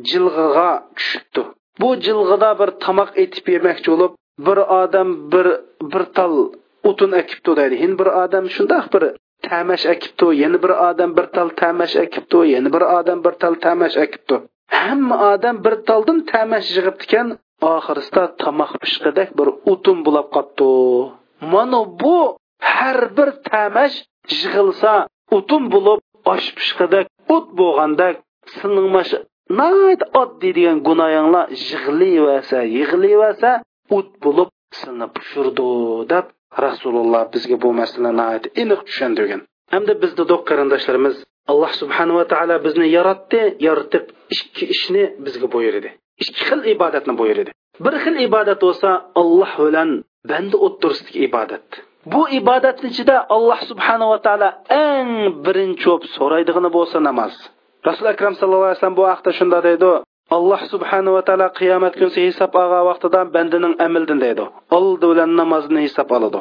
[0.09, 1.41] jilg'iga tushibdi.
[1.81, 4.13] Bu jilg'ida bir tomoq etib yemoqchi bo'lib
[4.47, 5.47] bir odam bir
[5.91, 6.33] bir tal
[6.89, 7.75] o'tin akibdi deydi.
[7.83, 9.03] Hin bir odam shundoq bir
[9.49, 13.97] tamash akibdi yana bir odam bir tal tamash akibdi yana bir odam bir tal tamash
[14.05, 14.35] akibdi.
[14.81, 17.27] Hamma odam bir taldan tamash yig'ibdi ekan
[17.73, 20.69] oxirisida tomoq pishqidak bir o'tin bo'lib qotdi.
[21.53, 22.17] Mana bu
[22.73, 23.97] har bir tamash
[24.39, 24.93] yig'ilsa
[25.35, 25.99] o'tin bo'lib
[26.33, 28.15] osh pishqidek o't bo'lgandek
[28.55, 28.87] sizning
[29.59, 33.51] nayt oddiy degan gunoyinglar yig'layversa yig'layversa
[33.97, 34.49] o't bo'lib
[34.79, 35.69] sizni pushurdi
[36.13, 36.25] deb
[36.65, 38.23] rasululloh bizga bu masalani
[38.61, 39.41] aniq tushundirgan
[39.73, 41.15] hamda bizni do'q qarindoshlarimiz
[41.51, 45.89] alloh subhanava taolo bizni yaratdi yaratib ikki ishni bizga buyurdi.
[46.23, 47.51] Ikki xil ibodatni buyurdi.
[47.85, 48.89] Bir xil ibodat bo'lsa
[49.21, 49.89] alloh bilan
[50.29, 51.65] banda o'ttirsidagi ibodat.
[52.13, 54.49] Bu ibodatni ichida alloh subhanava taolo
[54.85, 55.09] eng
[55.45, 57.33] birinchi bo'lib so'raydigani bo'lsa namoz.
[57.87, 59.91] Rasul akram sallallohu alayhi vasallam bu haqda shunda deydi.
[60.37, 64.43] Alloh subhanava taolo qiyomat kunsi hisob olgan vaqtida bandining amildan deydi.
[64.77, 66.39] Oldi bilan namozni hisob oladi.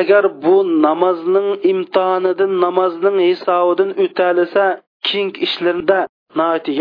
[0.00, 4.64] Agar bu namozning imtihonidan namozning hisobidan o'talisa
[5.06, 5.98] keyingi ishlarda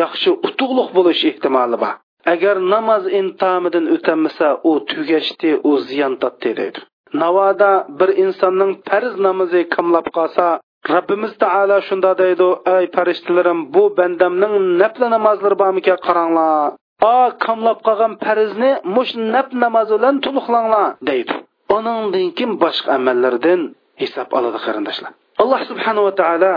[0.02, 1.94] yaxshi utuqliq bo'lish ehtimoli bor.
[2.34, 6.80] Agar namoz intomidan o'tamasa u tugashdi u ziyon totdi deydi.
[7.22, 10.46] Navoda bir insonning farz namozi kamlab qolsa
[10.94, 16.72] robbimiz taolo shunda deydi ey farishtalarim bu bandamning nafli namozlari bormikan qaranglar.
[17.14, 21.34] O kamlab qolgan farzni mush naf namozi bilan to'liqlanglar deydi.
[21.78, 23.62] Uningdan keyin boshqa amallardan
[24.02, 25.12] hisob oladi qarindoshlar?
[25.42, 26.54] Alloh subhanava taolo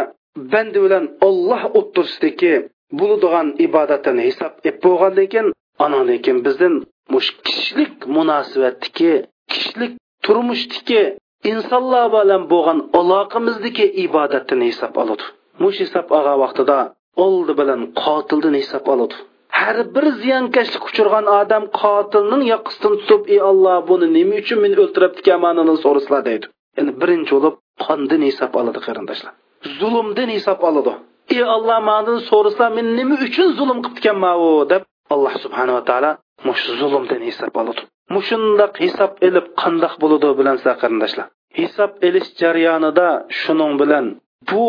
[0.52, 2.54] banda bilan olloh o'ttirsidagi
[2.98, 5.48] bo'ladigan ibodatini hisob ep bo'lgandan keyin
[5.84, 6.74] anandan keyin bizdan
[7.12, 9.12] mush kishilik munosabatdagi
[9.52, 9.92] kishilik
[10.24, 11.02] turmushdagi
[11.52, 15.24] insonlar bilan bo'lgan aloqamizdagi ibodatini hisob oladi.
[15.62, 16.78] Mush hisob olgan vaqtida
[17.26, 19.16] oldi bilan qotildan hisob oladi.
[19.60, 25.32] Har bir ziyonkashlik uchirgan odam qotilning yoqasidan tutib ey olloh buni nima uchun meni o'ltiribdi
[25.44, 26.46] manini so'raslar deydi.
[26.80, 29.32] Endi birinchi bo'lib qondan hisob oladi qarindoshlar.
[29.78, 30.92] Zulmdan hisob oladi.
[31.32, 34.36] Ey olloh mandan so'raslar men nima uchun zulm qilibdikanman
[34.72, 34.82] deb
[35.14, 36.10] alloh subhanava taolo
[36.46, 37.82] mush zulmdan hisob oladi.
[38.14, 41.26] Mushundoq hisob ilib qandoq bo'ladi bilansa qarindoshlar.
[41.58, 43.08] Hisob elish jarayonida
[43.40, 44.06] shuning bilan
[44.50, 44.66] bu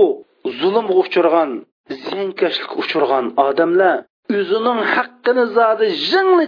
[0.59, 1.49] zulmga uchirgan
[2.03, 3.95] ziyonkashlikka uchirgan odamlar
[4.39, 6.45] o'zining haqqini zodi jingli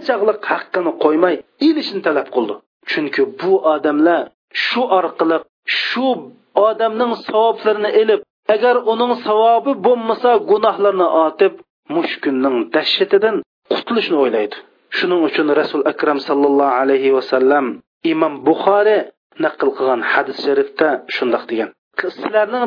[0.52, 1.34] haqqini qo'ymay
[1.68, 2.54] ilishni talab qildi.
[2.90, 4.22] Chunki bu odamlar
[4.64, 5.38] shu orqali
[5.84, 6.08] shu
[6.68, 8.20] odamning savoblarini ilib
[8.54, 11.52] agar uning savobi bo'lmasa gunohlarni otib
[11.96, 13.36] mushkunning dahshatidan
[13.72, 14.56] qutulishni o'ylaydi.
[14.98, 17.66] Shuning uchun rasul akram sallallohu alayhi vasallam
[18.12, 19.00] imom buxoriy
[19.44, 21.68] naql qilgan hadis sharifda shundoq degan.
[22.16, 22.64] Sizlarning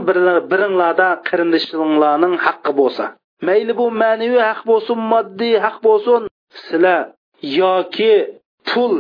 [0.51, 3.05] biringlarda qarindoshlaringlarning haqqi bo'lsa
[3.47, 6.21] mayli bu ma'naviy haq bo'lsin moddiy haq bo'lsin
[6.65, 7.01] sizlar
[7.61, 8.13] yoki
[8.69, 8.93] pul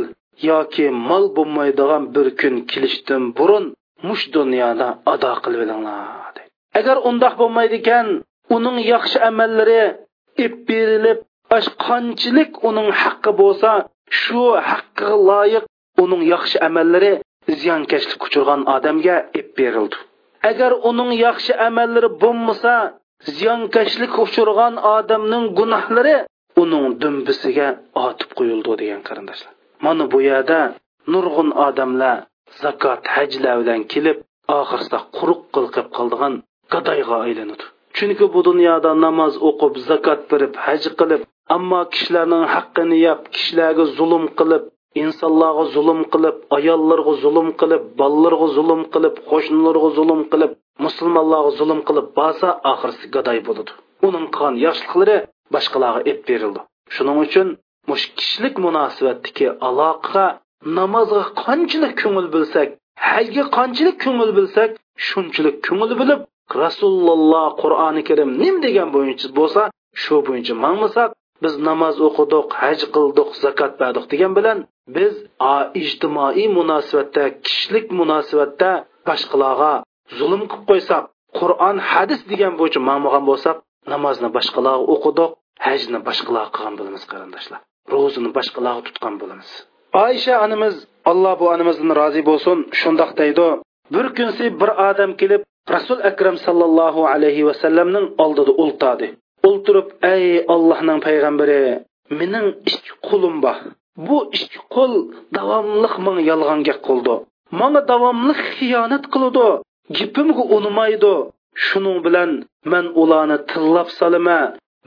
[0.51, 3.65] yoki mol bo'lmaydigan bir kun kelishdan burun
[4.07, 6.35] mush dunyoda ado qilib olinglar
[6.79, 8.07] agar undoq bo'lmaydi ekan
[8.55, 9.81] uning yaxshi amallari
[10.45, 11.19] ib berilib
[11.85, 13.71] qanchalik uning haqqi bo'lsa
[14.21, 15.65] shu haqqiga loyiq
[16.03, 17.11] uning yaxshi amallari
[17.61, 19.97] ziyonkashlik uchirgan odamga ib berildi.
[20.51, 22.73] Agar uning yaxshi amallari bo'lmasa
[23.37, 26.15] ziyonkashlik uchirgan odamning gunohlari
[26.63, 27.67] uning dumbisiga
[28.07, 29.51] otib qo'yildi degan qarindoshlar.
[29.85, 30.59] Mana bu yerda
[31.13, 32.17] nurg'un odamlar
[32.63, 34.17] zakot hajlar bilan kelib
[34.59, 36.33] oxirida quruq qilqib qoldigan
[36.73, 37.65] gadoyga aylanadi.
[37.97, 41.21] Chunki bu dunyoda namoz o'qib zakot berib haj qilib
[41.55, 44.63] ammo kishilarning haqqini yeb kishilarga zulm qilib
[45.03, 50.51] insonlarga zulm qilib ayollarga zulm qilib bolalarga zulm qilib qo'shnilarga zulm qilib
[50.85, 53.71] musulmonlarga zulm qilib borsa oxirisi gadoy bo'ladi.
[54.07, 55.17] Uning qon yaxshiliklari
[55.53, 56.59] boshqalarga ep berildi.
[56.95, 57.47] Shuning uchun
[57.89, 60.25] mush kishilik munosabatdagi aloqaga
[60.79, 62.69] namozga qanchalik ko'ngil bilsak
[63.09, 64.69] hajga qanchalik ko'ngil bilsak
[65.07, 66.19] shunchalik ko'ngil bilib
[66.63, 69.61] rasululloh qur'oni karim nim degan bo'yicha bo'lsa
[70.03, 71.09] shu bo'yicha mangmasak
[71.43, 74.57] biz namoz o'qidik haj qildik zakot berdik degan bilan
[74.97, 75.13] biz
[75.83, 78.71] ijtimoiy munosabatda kishilik munosabatda
[79.07, 79.73] boshqalarga
[80.17, 81.03] zulm qilib qo'ysak
[81.39, 83.57] qur'on hadis degan bo'yicha mangmagan bo'lsak
[83.93, 85.31] namozni boshqalarga o'qidik
[85.65, 87.59] hajni boshqalarga qilgan bo'lamiz qarindoshlar.
[87.93, 89.49] Ro'zini boshqalarga tutgan bo'lamiz.
[90.05, 90.75] Oysha onamiz
[91.11, 92.57] alloh bu onamizdan rozi bo'lsin.
[92.79, 93.47] Shundoq deydi
[93.93, 95.41] bir kunsi bir odam kelib
[95.75, 99.07] rasul akram sallallohu alayhi vasallamning oldida o'ltadi
[99.47, 101.61] o'ltirib ey ollohning payg'ambari
[102.19, 103.57] mening ikki qo'lim bor.
[104.07, 104.93] Bu ikki qo'l
[105.37, 107.15] davomliq manga yolg'on gap qildi.
[107.59, 109.47] Manga davomliq xiyonat qildi.
[109.97, 111.15] Gipimga unmaydi
[111.65, 112.31] shuning bilan
[112.71, 114.39] man ularni tillab solima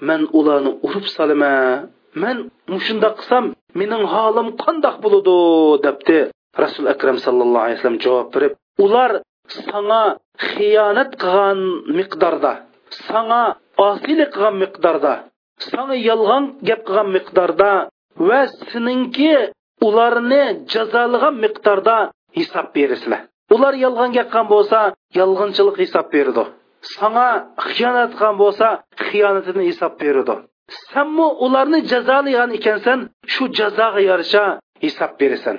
[0.09, 1.55] man ularni urib solima.
[2.23, 2.37] Man
[2.87, 3.45] shundoq qilsam
[3.81, 5.37] mening holim qandoq bo'ladi
[5.85, 6.19] debdi
[6.63, 8.53] rasul akram sallallohu alayhi vasallam javob berib
[8.85, 9.11] ular
[9.49, 10.03] саңа
[10.49, 11.61] xiyonat qilgan
[11.99, 12.53] miqdorda
[13.09, 13.43] саңа
[13.89, 15.15] osiylik qilgan miqdorda
[15.71, 17.71] sana yolg'on gap qilgan miqdorda
[18.29, 18.41] va
[18.73, 19.35] seninki
[19.89, 21.97] ularni jazolagan miqdorda
[22.39, 23.23] hisob berisizlar.
[23.55, 24.79] Ular yolg'on gap qilgan bo'lsa
[25.19, 26.45] yolg'onchilik hisob berdi
[26.97, 27.29] саңа
[27.69, 28.67] xiyonat qilgan bo'lsa
[29.07, 30.35] xiyonatini hisob berdi
[30.93, 32.99] sanmu ularni jazolagan ekansan
[33.33, 34.45] shu jazoga yarasha
[34.85, 35.57] hisob berasan.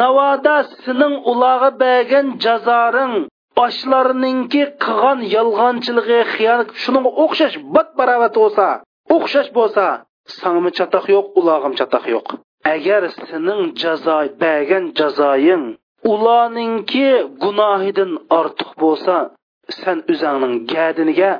[0.00, 3.14] Navoda sening ularga bergan jazoring
[3.58, 8.66] boshlarninki qilgan yolg'onchiligi xiyonat shunga o'xshash bat barobat bo'lsa
[9.16, 9.86] o'xshash bo'lsa
[10.40, 12.26] sangmi chatoq yo'q ulog'im chatoq yo'q.
[12.74, 15.64] Agar sening jazo bergan jazoying
[16.12, 17.08] ularninki
[17.42, 19.16] gunohidan ortiq bo'lsa
[19.80, 21.30] sen o'zingning gadiniga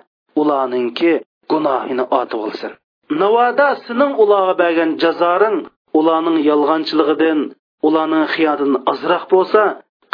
[0.41, 1.13] ularninki
[1.53, 2.73] gunohini otib olsin
[3.21, 5.57] navoda sening ularga bergan jazoring
[5.99, 7.41] ularning yolg'onchiligidan
[7.87, 9.63] ularning xiyodin ozroq bo'lsa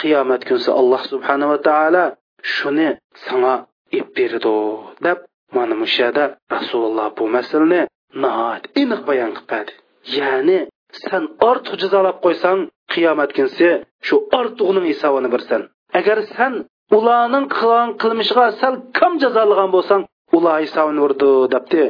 [0.01, 2.05] qiyomat kunsa alloh subhanava taolo
[2.55, 2.89] shuni
[3.25, 3.55] sanga
[3.99, 4.57] ib berdi
[5.07, 5.19] deb
[5.55, 6.25] mana bu yerda
[6.55, 7.81] rasululloh bu masalani
[8.23, 9.69] nihoyat aniq bayon qilib
[10.17, 10.59] ya'ni
[11.05, 12.61] san ortiq jazolab qo'ysang
[12.93, 13.69] qiyomat kunsi
[14.07, 15.63] shu ortiqning hisobini bersan
[15.99, 16.53] agar san
[16.97, 20.03] ularning qilgan qilmishiga sal kam jazolagan bo'lsang
[20.37, 21.85] ular hisobini urdi debdi.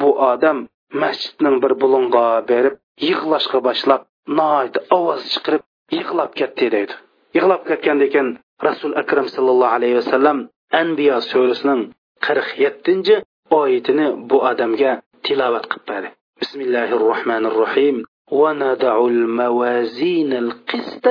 [0.00, 0.58] Bu odam
[1.02, 2.74] masjidning bir bulunga berib
[3.06, 4.00] yig'lashga boshlab
[4.36, 5.62] nihoyat ovoz chiqarib
[5.98, 6.94] yig'lab ketdi deydi
[7.36, 8.28] yig'lab ketgandan keyin
[8.68, 10.38] rasul akram sallallohu alayhi vasallam
[10.80, 11.82] anbiyo surasining
[12.26, 13.14] qirq yettinchi
[13.60, 14.92] oyatini bu odamga
[15.24, 16.08] tilovat qilib berdi
[16.40, 17.98] bismillahi rohmanir rohim
[18.30, 21.06] وندع الموازين القسط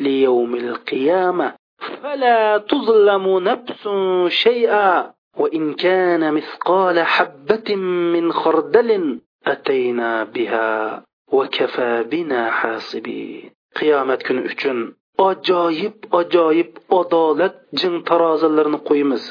[0.00, 1.54] ليوم القيامة
[2.02, 3.88] فلا تظلم نفس
[4.28, 7.76] شيئا وإن كان مثقال حبة
[8.14, 11.02] من خردل أتينا بها
[13.78, 14.78] qiyomat kuni uchun
[15.28, 19.24] ajoyib ajoyib adolat jing tarozilarini qo'yamiz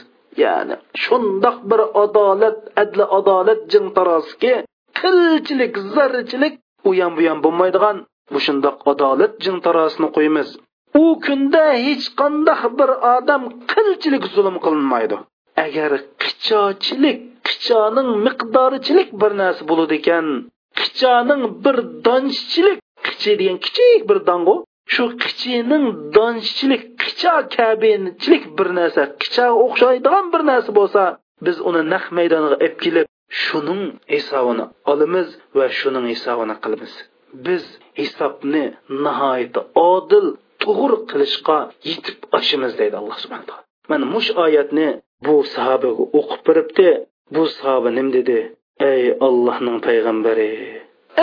[0.43, 4.53] ya'ni shundoq bir adolat adli adolat jing taroziki
[4.99, 6.53] qilchilik zarrichilik
[6.87, 7.97] u ham bu ham bo'lmaydigan
[8.33, 10.49] bu shundoq adolat jing tarozisini qo'yamiz
[11.01, 15.15] u kunda hech qanday bir odam qilchilik zulm qilinmaydi.
[15.65, 20.25] Agar qichochilik qichoning miqdorichilik bir narsa bo'ladi ekan
[20.79, 24.55] qichaning bir donchichilik qichi degan kichik bir dongu
[24.93, 31.03] shu qichining donchichilik qicha kabinchilik bir narsa qichaga o'xshaydigan bir narsa bo'lsa
[31.45, 33.07] biz uni naq maydoniga olib kelib
[33.43, 33.83] shuning
[34.15, 36.93] hisobini olamiz va shuning hisobini qilamiz.
[37.45, 37.63] Biz
[37.99, 38.65] hisobni
[39.05, 39.61] nihoyatda
[39.93, 40.25] odil
[40.63, 41.57] to'g'ri qilishga
[41.89, 43.63] yetib oshimiz deydi alloh subhana taolo.
[43.91, 44.87] Mana mush oyatni
[45.25, 46.89] bu sahobaga o'qib beribdi
[47.35, 48.37] bu sahoba nim dedi?
[48.79, 50.51] Ey allohning payg'ambari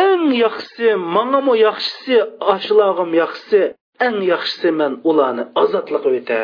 [0.05, 2.17] eng yaxshisi mangami yaxshisi
[2.55, 3.63] ashlog'im yaxshisi
[4.07, 6.43] eng yaxshisi men ularni ozodlik o'ta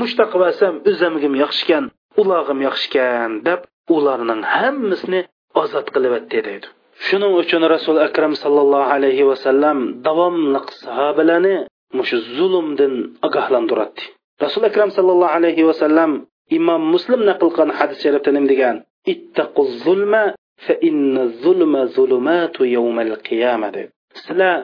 [0.00, 1.84] mushta qilsam o'zimgim yaxshikan
[2.20, 3.60] ulog'im yaxshikan deb
[3.96, 5.20] ularning hammasini
[5.62, 6.68] ozod qilyapti deydi
[7.06, 11.54] shuning uchun rasul akram sallallohu alayhi vasallam davomli sahobalarni
[11.98, 12.94] mushu zulmdan
[13.26, 14.02] ogohlantiradi
[14.44, 16.10] rasul akram sallallohu alayhi vasallam
[16.58, 18.76] imom muslim naql qilgan hadis sharifda nim degan
[19.12, 20.22] ittaqu zulma
[20.64, 24.56] fa inna zulma zulumatu yawmal qiyamah deb sizlar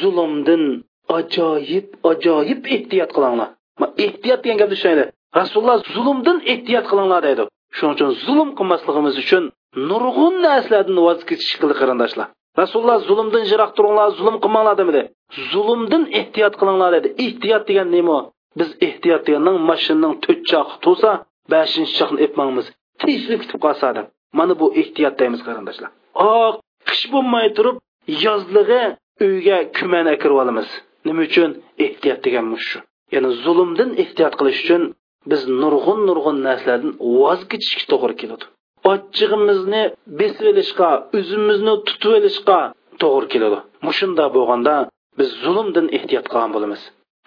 [0.00, 0.64] zulmdan
[1.18, 3.48] ajoyib ajoyib ehtiyot qilinglar.
[4.06, 5.08] Ehtiyot degan gapni tushunaylik
[5.40, 7.42] rasululloh zulmdan ehtiyot qilinglar deydi
[7.76, 9.44] shuning uchun zulm qilmasligimiz uchun
[9.90, 12.28] nurg'un narsalardan voz kechish qildi qarindoshlar.
[12.60, 15.02] Rasululloh zulmdan yiroq turinglar zulm qilmanglar demadi.
[15.52, 17.08] Zulmdan ehtiyot qilinglar dedi.
[17.24, 18.18] Ehtiyot degan nima
[18.58, 21.10] biz ehtiyot deganning mashinaning to'rt choqi tursa
[21.52, 22.66] beshinchi choqni epmamiz
[23.02, 24.06] tezlik ketib qolsa deb
[24.38, 25.90] mana bu ehtiyot deymiz qarindoshlar.
[26.14, 26.54] Oq
[26.88, 27.76] qish bo'lmay turib
[28.24, 28.82] yozlig'i
[29.26, 30.68] uyga kuman akirib olamiz.
[31.06, 31.50] Nima uchun?
[31.86, 32.78] Ehtiyot degan shu.
[33.14, 34.82] Ya'ni zulmdan ehtiyot qilish uchun
[35.30, 38.44] biz nurg'un nurg'un narsalardan voz kechishga to'g'ri keladi.
[38.92, 39.82] Ochchig'imizni
[40.20, 42.58] besib olishga o'zimizni tutib olishga
[43.02, 43.58] to'g'ri keladi.
[43.86, 44.74] Mushunda bo'lganda
[45.18, 46.82] biz zulmdan ehtiyot qilgan bo'lamiz.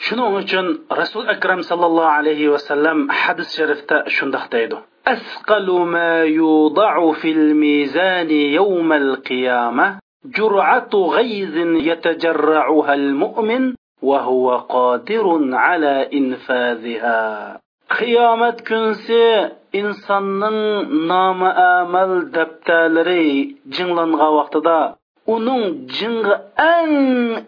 [0.06, 0.66] Shuning uchun
[1.02, 4.78] rasul akram sallallohu alayhi vasallam hadis sharifda shundoq deydi.
[5.08, 17.60] أثقل ما يوضع في الميزان يوم القيامة جرعة غيظ يتجرعها المؤمن وهو قادر على إنفاذها.
[18.00, 24.96] قيامة كنسى إنسانن نام آمل دبتالري جنلن غوقتدا
[25.30, 26.26] أنون جن
[26.60, 26.90] أن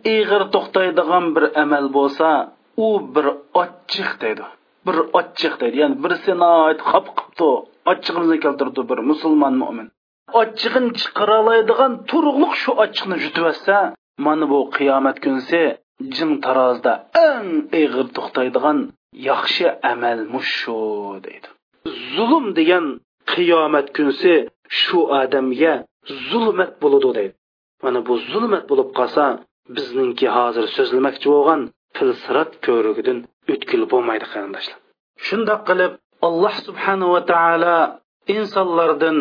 [0.08, 4.43] إغر تختيد غمبر أمل بوسا وبر بر أتشختيدو
[4.88, 5.78] bir ochiq deydi.
[5.84, 6.32] Ya'ni birisi
[6.89, 7.50] xop qilibdi.
[7.91, 9.88] Ochchig'imizni keltirdi bir musulmon mo'min
[10.41, 13.78] ochchig'in chiqara oladigan turug'liq shu ochiqni yutibotsa
[14.26, 15.62] mana bu qiyomat kunsi
[16.15, 16.93] jin tarozida
[17.30, 17.50] eng
[17.84, 18.78] ig'ir to'xtaydigan
[19.30, 20.80] yaxshi amal mushu
[21.26, 21.47] deydi.
[22.15, 22.86] Zulm degan
[23.34, 24.34] qiyomat kunsi
[24.82, 25.73] shu odamga
[26.30, 27.36] zulmat bo'ladi deydi.
[27.84, 29.26] Mana bu zulmat bo'lib qolsa
[29.76, 31.62] bizningki hozir so'zlamoqchi bo'lgan
[31.98, 33.20] filsirat ko'rigidan
[33.54, 34.78] o'tkil bo'lmaydi qarindoshlar.
[35.28, 35.94] Shundoq qilib
[36.28, 37.78] alloh subhanava taolo
[38.36, 39.18] insonlardan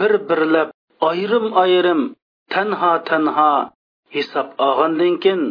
[0.00, 0.68] bir birlab
[1.10, 2.00] ayrim ayrim
[2.54, 3.52] tanha tanha
[4.16, 5.42] hisob olgandan keyin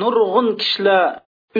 [0.00, 1.04] nurg'un kishilar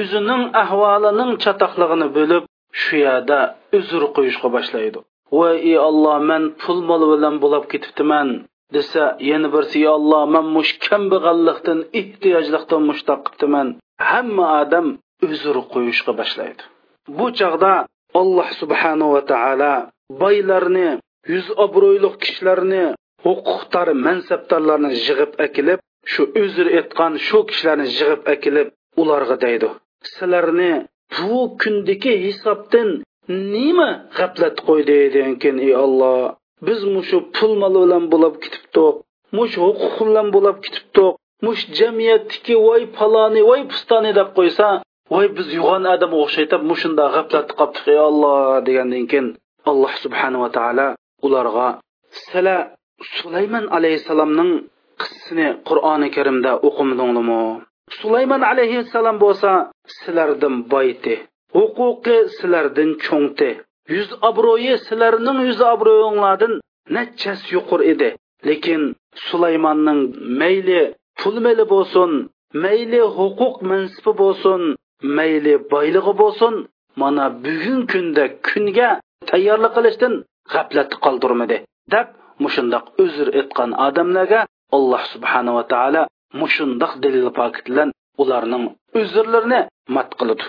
[0.00, 2.44] o'zining ahvolining chatoqlig'ini bo'lib
[2.82, 3.38] shu yerda
[3.78, 4.98] uzr qo'yishga boshlaydi.
[5.36, 8.28] Voy ey olloh man pul mol bilan bo'lib ketibdiman
[8.76, 13.68] desa yana birsi ey olloh man mush kambag'allikdan ehtiyojlikdan mushtaq qilibdiman
[14.10, 14.86] hamma odam
[15.26, 16.62] uzr qo'yishga boshlaydi.
[17.16, 17.72] Bu chog'da
[18.20, 19.74] alloh subhanava taolo
[20.22, 20.88] boylarni
[21.32, 22.84] yuz obro'yli kishilarni
[23.24, 25.80] huquqdor mansabdorlarni yig'ib akilib
[26.12, 28.68] shu uzr etgan shu kishilarni yig'ib akilib
[29.02, 29.68] ularga deydi.
[30.12, 30.72] Sizlarni
[31.18, 32.88] bu kundagi hisobdan
[33.54, 36.20] nima g'aflat qo'ydi ekan ey olloh
[36.66, 38.86] biz mushu pul mol bilan bo'lib ketibdi
[39.36, 41.06] mush huquq bilan bo'lib ketibdi
[41.44, 44.68] mush jamiyatdagi voy paloni voy pustoni deb qo'ysa
[45.12, 49.26] voy biz yo'g'on odam o'xshaytib mushunda g'aflat qolibdik ey olloh degandan keyin
[49.70, 50.86] alloh subhanava taolo
[51.26, 51.68] ularga
[52.20, 52.58] sizlar
[53.16, 54.52] sulaymon alayhissalomning
[55.00, 57.40] qissasini qur'oni karimda o'qimadinglarmi
[58.00, 59.50] sulaymon alayhissalom bo'lsa
[59.96, 61.14] sizlardan boyti
[61.56, 63.50] huquqi sizlardan cho'ngti
[63.96, 66.54] yuz obro'yi sizlarning yuz obro'yinglardan
[66.96, 68.08] nachas yuqur edi
[68.48, 68.82] lekin
[69.28, 70.00] sulaymonning
[70.40, 70.82] mayli
[71.20, 72.10] pul meli bo'lsin
[72.64, 74.60] mayli huquq mansibi bo'lsin
[75.18, 76.54] mayli boyligi bo'lsin
[77.00, 78.90] mana bugun kunda kunga
[79.30, 80.14] tayyorlik qilishdan
[80.52, 81.56] g'aflatni qoldirmadi
[81.94, 82.06] deb
[82.44, 84.40] mushundoq uzr etgan odamlarga
[84.76, 86.02] alloh subhanava taolo
[86.40, 87.88] mushundoq dalil pokit bilan
[88.22, 88.64] ularning
[89.00, 89.60] uzrlarini
[89.96, 90.44] mat qiladi.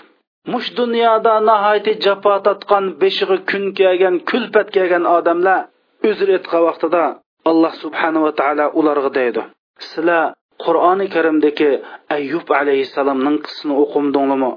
[0.54, 5.60] Mush dunyoda nihoyatda jafo tortgan beshig'i kun kelgan kulpat kelgan odamlar
[6.10, 7.04] uzr aytgan vaqtida
[7.50, 9.42] alloh subhanava taolo ularga deydi.
[9.88, 10.24] Sizlar
[10.64, 11.70] qur'oni karimdagi
[12.18, 14.52] ayyub alayhissalomning qismini o'qimdinglarmi?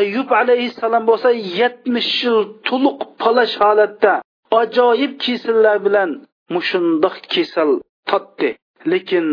[0.00, 1.30] Ayyub alayhissalom bo'lsa
[1.60, 2.38] yetmish yil
[2.68, 4.12] to'liq palash holatda
[4.60, 6.10] ajoyib kesillar bilan
[6.54, 7.70] mushundoq kesal
[8.10, 8.50] totdi.
[8.92, 9.26] Lekin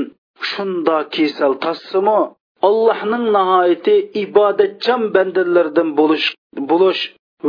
[0.50, 2.20] shunda kesal tossimi
[2.68, 6.28] allohning nihoyati ibodatchan bandalardan bo'lish
[6.72, 7.02] bo'lish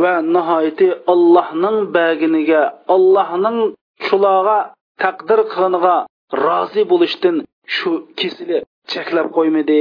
[0.02, 2.62] va nihoyati allohning baginiga
[2.94, 3.58] allohning
[4.06, 4.58] shuloga
[5.02, 5.96] taqdir qilganiga
[6.44, 7.36] rozi bo'lishdan
[7.76, 7.90] shu
[8.20, 8.58] kesili
[8.92, 9.80] cheklab qo'ymadi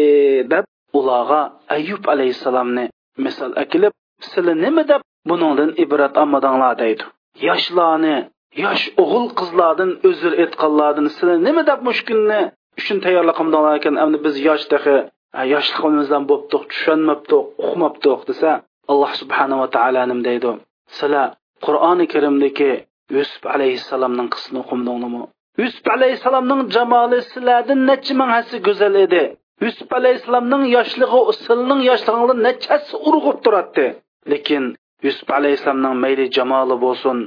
[0.54, 0.66] deb
[1.00, 1.42] ularga
[1.76, 2.86] ayyub alayhissalomni
[3.26, 3.94] misol akilib
[4.28, 6.74] sizlar nima deb buningdan ibrat olmadinglar?
[6.84, 7.04] deydi.
[7.48, 8.16] Yoshlarni
[8.64, 12.42] yosh o'g'il qizlardan uzr etqanlardan sizlar nima deb mushkunni
[12.80, 13.96] uchun tayyorlik qilmadinglar ekan?
[14.04, 14.96] Endi biz yosh dahi
[15.54, 18.52] yoshligimizdan bo'pdiq tushunmabdiq uqmabdiq desa
[18.92, 20.52] alloh subhanava taolo nim deydi.
[20.98, 21.28] Sizlar
[21.66, 22.72] qur'oni karimdagi
[23.18, 25.22] yusuf alayhissalomning qissini o'qimdinglarmi
[25.62, 29.24] yusuf alayhissalomning jamoli sizlardan necha ming hasi go'zal edi?
[29.66, 33.88] Yusuf alayhissalomning yoshlig'i silning yoshligini nechasi urg'ib turadi
[34.32, 34.64] lekin
[35.06, 37.18] yusuf alayhissalomning mayli jamoli bo'lsin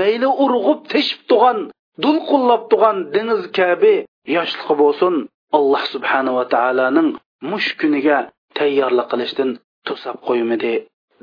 [0.00, 1.58] mayli urg'ib teshib turgan
[2.04, 3.94] dulqullab turgan dengiz kabi
[4.36, 5.14] yoshligi bo'lsin
[5.58, 7.08] alloh subhanava taoloning
[7.50, 8.18] mush kuniga
[8.58, 9.50] tayyorlik qilishdan
[9.86, 10.74] to'sab qo'ymidi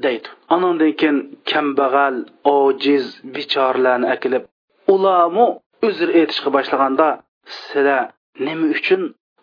[0.03, 0.27] deydi.
[0.55, 1.17] Anandan keyin
[1.51, 2.15] kambag'al
[2.57, 4.43] ojiz bechoralarni akilib
[4.95, 5.45] ulamu
[5.87, 7.07] uzr aytishga boshlaganda
[7.57, 8.01] sizlar
[8.47, 9.01] nima uchun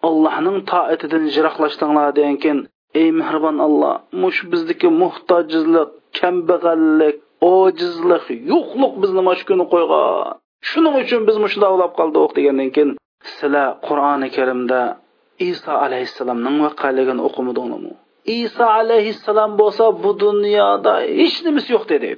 [0.09, 2.59] allohning toatidan jiroqlashdinglar deganken
[3.01, 7.16] ey mehribon alloh mush bizniki muhtojizlik kambag'allik
[7.57, 10.34] ojizlik yo'qlik bizni mana shu kuni qo'ygan
[10.70, 12.91] shuning uchun biz mushunda ulab qoldik degandan keyin
[13.36, 14.80] sizlar qur'oni karimda
[15.49, 17.93] iso alayhissalomning vaqaligini o'qimadinglarmi?
[18.43, 22.11] Iso alayhissalom bo'lsa bu dunyoda hech nimasi yo'q dedi.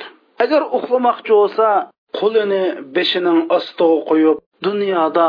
[0.44, 1.66] Agar uxlamoqchi bo'lsa
[2.22, 2.62] qo'lini
[2.96, 5.28] beshining ostiga qo'yib dunyoda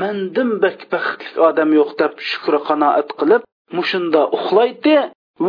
[0.00, 3.42] mandim baxtli odam yo'q deb shukri qanoat qilib
[3.78, 4.96] mushunda uxlaydi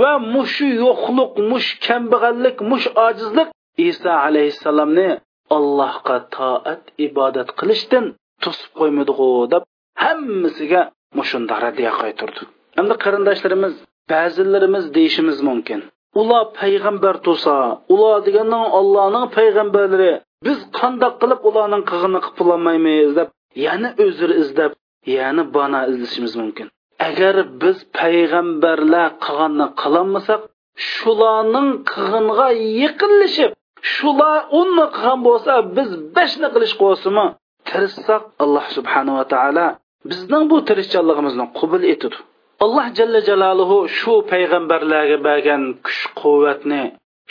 [0.02, 3.50] va mushu yo'qlik mush kambag'allik mush ojizlik
[3.90, 5.10] iso alayhissalomni
[5.56, 8.06] allohga toat ibodat qilishdan
[8.44, 9.64] to'sib qo'ymaydiu deb
[10.04, 10.82] hammasiga
[11.18, 12.42] mushunda radiya qaytirdi.
[12.80, 13.74] Endi qarindoshlarimiz
[14.12, 15.80] ba'zilarimiz deyishimiz mumkin.
[16.22, 17.56] Ular payg'ambar tursa
[17.94, 20.12] ular deganning ollohning payg'ambarlari
[20.46, 23.30] biz qandoq qilib ularning qig'ini qilib qilolmaymiz deb
[23.66, 24.72] yana o'zir izlab
[25.18, 26.68] yana bana izlashimiz mumkin.
[27.10, 30.42] Agar biz payg'ambarlar qilganni qilolmasak
[30.92, 32.48] shularning qig'inga
[32.82, 33.52] yiqinlashib
[33.94, 37.26] shular uni qilgan bo'lsa biz beshni qilish qo'lsimi
[37.70, 39.68] tirishsak alloh subhanava taolo
[40.10, 42.18] bizning bu tirishchanligimizni qabul etadi
[42.66, 46.84] alloh jalla jaloluhu shu payg'ambarlarga bergan kuch quvvatni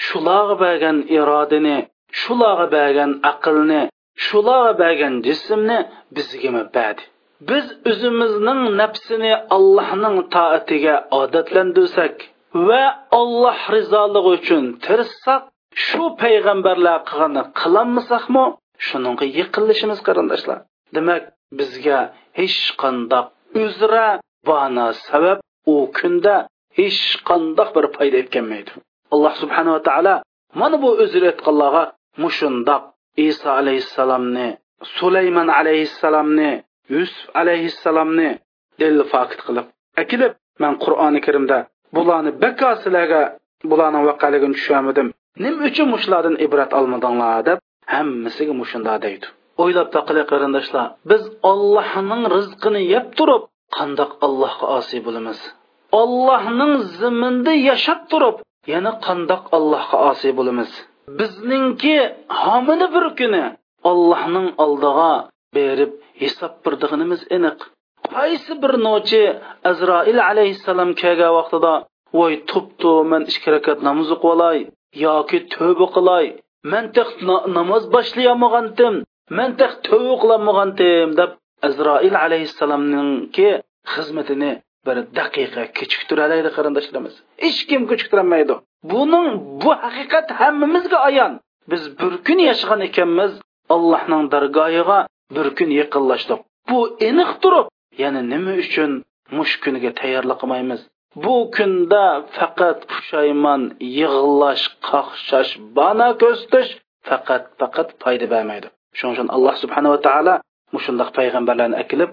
[0.07, 1.77] shularga bergan irodani
[2.21, 3.83] shularga bergan aqlni
[4.27, 5.79] shularga bergan jismni
[6.17, 7.03] bizga badi
[7.51, 12.15] biz o'zimizning nafsini allohning toatiga odatlantirsak
[12.69, 12.85] va
[13.21, 15.43] alloh rizoligi uchun tirishsak
[15.87, 18.45] shu payg'ambarlar qilganni qilolmasakmi?
[18.87, 20.59] Shuningga yiqilishimiz qarindoshlar.
[20.97, 21.23] Demak
[21.59, 21.99] bizga
[22.39, 23.27] hech qandoq
[23.65, 24.09] uzra
[24.51, 25.39] bana sabab
[25.73, 26.37] u kunda
[26.79, 28.71] hech qandoq bir foyda etkanmaydi
[29.15, 30.15] alloh subhanava taolo
[30.61, 31.85] mana bu o'zir aytganlarga
[32.23, 32.83] mushundoq
[33.29, 34.49] iso alayhissalomni
[34.97, 36.51] sulaymon alayhissalomni
[36.95, 38.31] yusuf alayhissalomni
[38.81, 39.05] dalil
[39.47, 39.67] qilib
[40.03, 40.33] akilib
[40.63, 41.59] man qur'oni karimda
[41.97, 43.23] bularni bako sizlarga
[43.71, 45.09] bularni vaqaligini tushunmadim
[45.45, 47.59] nima uchun mushlardan ibrat olmadinglar deb
[47.95, 49.27] hammasiga mushunda deydi.
[49.63, 53.43] O'ylab taqili qarindoshlar biz ollohning rizqini yeb turib
[53.77, 55.39] qandoq allohga osiy bo'lamiz?
[56.03, 58.37] Ollohning ziminda yashab turib
[58.73, 60.71] yana qandoq allohga osiy bo'lamiz?
[61.19, 61.97] Bizningki
[62.43, 63.45] homini bir kuni
[63.91, 65.13] allohning oldiga
[65.57, 67.59] berib hisob birdig'inimiz aniq.
[68.15, 69.23] Qaysi bir nochi
[69.71, 71.75] azroil alayhissalom kelgan vaqtida
[72.19, 74.67] voy tuptu man ikki rakat namoz o'qib
[75.07, 76.27] yoki tövbe qilay
[76.73, 77.09] man tex
[77.59, 78.95] namoz boshlayolmagandim
[79.39, 81.31] man tex tövbe qilolmagandim deb
[81.69, 83.49] azroil alayhissalomninki
[83.93, 84.53] xizmatini
[84.87, 87.15] bir daqiqa kechiktiradi qarindoshlarimiz.
[87.45, 88.55] Hech kim kechiktirolmaydi
[88.93, 89.29] buning
[89.63, 91.33] bu haqiqat hammamizga ayon.
[91.71, 93.33] Biz bir kun yashagan ekanmiz
[93.75, 94.99] allohning dargohiga
[95.37, 96.41] bir kun yaqinlashdik.
[96.71, 96.79] Bu
[97.09, 97.67] aniq turib
[98.03, 98.91] ya'ni nima uchun
[99.37, 100.81] mush kuniga tayyorlik qilmaymiz?
[101.25, 102.05] Bu kunda
[102.37, 103.63] faqat pushaymon
[103.99, 106.71] yig'lash qaqshash bana ko'stish
[107.09, 108.69] faqat faqat foyda bermaydi.
[108.99, 110.35] Shuning uchun alloh subhanava taolo
[110.75, 112.11] mushundoq payg'ambarlarni akilib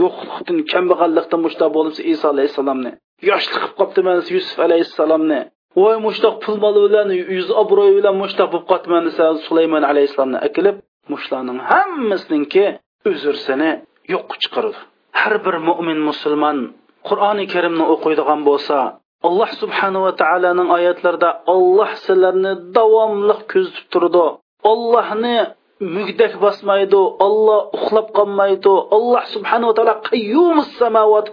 [0.00, 2.92] yo'qlikdan kambag'allikdan mushtoq bo'libsa iso alayhissalomni.
[3.30, 5.40] Yoshlik qilib qolibdiman yusuf alayhissalomni.
[5.80, 10.38] Voy mushtoq pul mol bilan yuz obro'y bilan mushtoq bo'lib qolibdiman desa sulaymon alayhissalomni.
[10.48, 10.76] Akilib
[11.12, 12.64] mushlarning hammasininki
[13.10, 13.70] uzrsini
[14.14, 14.78] yo'q chiqardi.
[15.20, 16.58] Har bir mo'min musulmon
[17.08, 18.76] qur'oni karimni o'qiydigan bo'lsa
[19.26, 24.26] alloh subhanava taoloning oyatlarida olloh sizlarni davomli kuzatib turdi.
[24.72, 25.36] Ollohni
[25.80, 31.26] mugdak bosmaydi olloh uxlab qolmaydi alloh subhanava taolo qayyumus samovat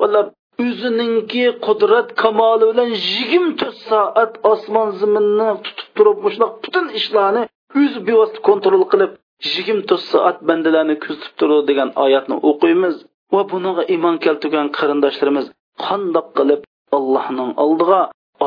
[0.66, 7.44] o'zininki qudrat kamoli bilan yigirma to'rt soat osmon zaminni tutib turib shunaqa butun ishlarni
[7.82, 9.12] o'zi bevosita kontrol qilib
[9.54, 12.96] yigirma to'rt soat bandalarni kuzatib turadi degan oyatni o'qiymiz
[13.34, 15.46] va buniga iymon keltirgan qarindoshlarimiz
[15.86, 16.62] qandoq qilib
[16.98, 18.02] allohning oldiga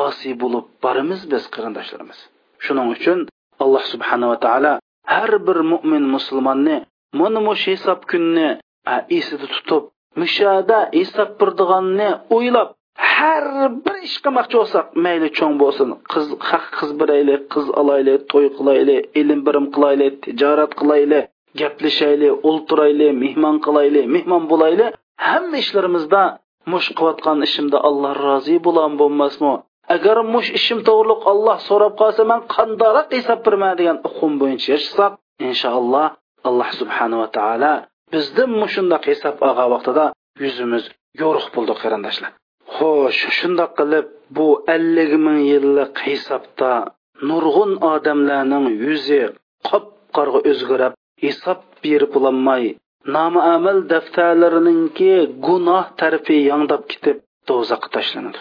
[0.05, 2.19] osiy bo'lib boramiz biz qarindoshlarimiz.
[2.65, 3.19] Shuning uchun
[3.63, 4.73] alloh subhanava taolo
[5.13, 6.77] har bir mo'min musulmonni
[7.19, 8.49] mana mush hisob kunni
[9.19, 9.85] esida tutib
[10.21, 12.69] mushada hisob birdig'anni o'ylab
[13.15, 13.45] har
[13.85, 19.01] bir ish qilmoqchi bo'lsak mayli cho'ng bo'lsin qiz haq qiz biraylik qiz olaylik to'y qilaylik
[19.21, 21.25] ilm birim qilaylik tijorat qilaylik
[21.61, 24.91] gaplashaylik o'ltiraylik mehmon qilaylik mehmon bo'laylik
[25.29, 26.23] hamma ishlarimizda
[26.73, 29.55] mush qilayotgan ishimda alloh rozi bo'lam bo'lmasmi?
[29.95, 35.13] Agar mush ishim to'g'riliq olloh so'rab qolsa man qandaroq hisob birman degan uqum bo'yicha yashasak
[35.49, 36.09] inshaalloh
[36.49, 37.75] alloh subhanava taolo
[38.13, 40.05] bizdan mushundoq hisob olgan vaqtida
[40.45, 40.85] yuzimiz
[41.23, 42.31] yorug' bo'ldi qarindoshlar.
[42.77, 44.07] Xo'sh shundoq qilib
[44.37, 46.73] bu ellik ming yillik hisobda
[47.29, 49.23] nurg'un odamlarning yuzi
[49.69, 52.65] qop qorga o'zgarib hisob berib bo'lolmay
[53.17, 55.13] nomi amal daftarlarininki
[55.47, 57.17] gunoh tarafi yangdab ketib
[57.49, 58.41] do'zaxga tashlanadi.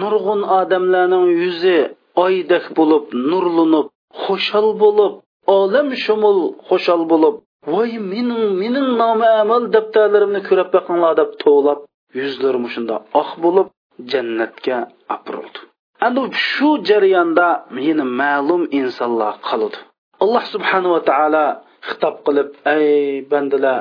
[0.00, 1.78] Nurg'un odamlarning yuzi
[2.24, 3.86] oydek bo'lib nurlanib
[4.24, 5.12] xushal bo'lib
[5.58, 7.34] olam shumul xushal bo'lib
[7.72, 11.78] voy mening mening nomi amal daftarlarimni ko'rib boqinglar deb to'lab
[12.20, 13.68] yuzlari shunda oq bo'lib
[14.12, 14.78] jannatga
[15.16, 15.60] apirildi
[16.06, 17.48] endi shu jarayonda
[17.88, 19.78] yana ma'lum insonlar qoladi
[20.24, 21.46] alloh subhanava taolo
[21.88, 22.88] xitob qilib ey
[23.30, 23.78] bandalar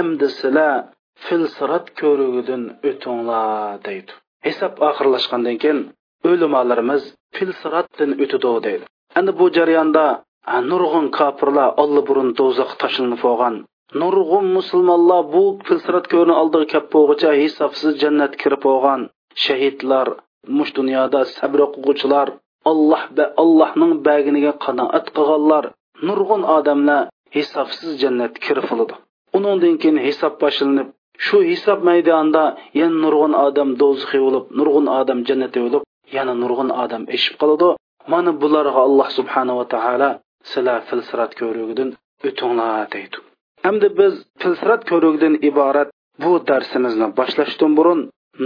[0.00, 0.74] amdi sizlar
[1.24, 4.12] filsirat ko'rigidan o'tinglar deydi.
[4.46, 5.80] Hisob oxirlashgandan keyin
[6.30, 7.02] o'limolarimiz
[7.36, 8.84] fil siratdan o'tidi deydi.
[9.18, 10.06] Ana bu jarayonda
[10.70, 13.54] nurg'un kofirlar allaburun do'zaxga tashlanib bo'lgan
[14.02, 19.00] nurg'un musulmonlar bu filsirat ko'rni oldiga kelib bo'lguncha hisobsiz jannatga kirib bo'lgan
[19.44, 20.06] shahidlar
[20.56, 22.28] mush dunyoda sabr o'quvchilar
[22.70, 23.02] alloh
[23.42, 25.64] allohning baginiga qanoat qilganlar
[26.08, 27.02] nurg'un odamlar
[27.36, 28.94] hisobsiz jannatga kirib oladi
[29.36, 30.88] undan keyin hisob boshlanib
[31.24, 32.44] shu hisob maydonida
[32.80, 35.82] yana nurg'un odam do'zaxiy bo'lib nurg'un odam jannatga bo'lib
[36.16, 37.68] yana nurg'un odam eshib qoladi.
[38.12, 40.10] Mana bularga alloh subhanava taolo
[40.50, 41.88] sizlar filsirat ko'rigidan
[42.28, 43.16] o'tinglar deydi.
[43.66, 44.12] Hamda biz
[44.42, 45.88] filsirat ko'rigidan iborat
[46.22, 48.00] bu darsimizni boshlashdan burun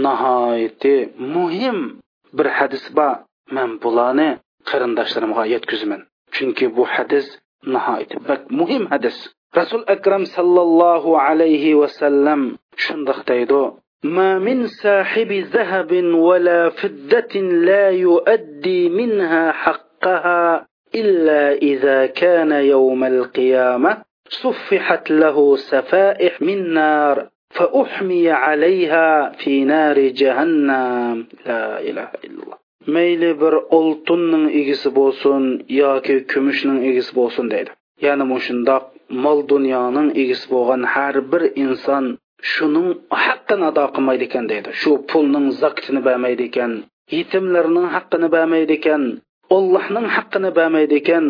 [0.05, 0.95] nihoyatda
[1.35, 1.77] muhim
[2.37, 3.15] bir hadis bor.
[3.57, 4.29] Man bularni
[4.69, 6.01] qarindoshlarimga yetkazaman
[6.35, 7.25] chunki bu hadis
[7.73, 9.17] nihoyatda muhim hadis.
[9.57, 13.81] رسول rasul akram sallallohu alayhi vasallam shundoq deydi.
[14.03, 23.97] ما من صاحب ذهب ولا فضة لا يؤدي منها حقها إلا إذا كان يوم القيامة
[24.29, 33.33] صفحت له سفائح من نار فأحمي عليها في نار جهنم لا إله إلا الله ميل
[33.33, 34.89] بر أولتن إغس
[35.69, 37.71] ياكي كمشن إغس بوسن دايدي
[38.05, 38.83] ya'ni mushundoq
[39.23, 42.05] mol dunyoning egisi bo'lgan har bir inson
[42.51, 42.89] shuning
[43.25, 44.69] haqqini ado qilmaydi ekan deydi.
[44.81, 46.71] Shu pulning zakitini bermaydi ekan
[47.17, 49.03] yetimlarning haqqini bermaydi ekan
[49.55, 51.25] ollohning haqqini bermaydi ekan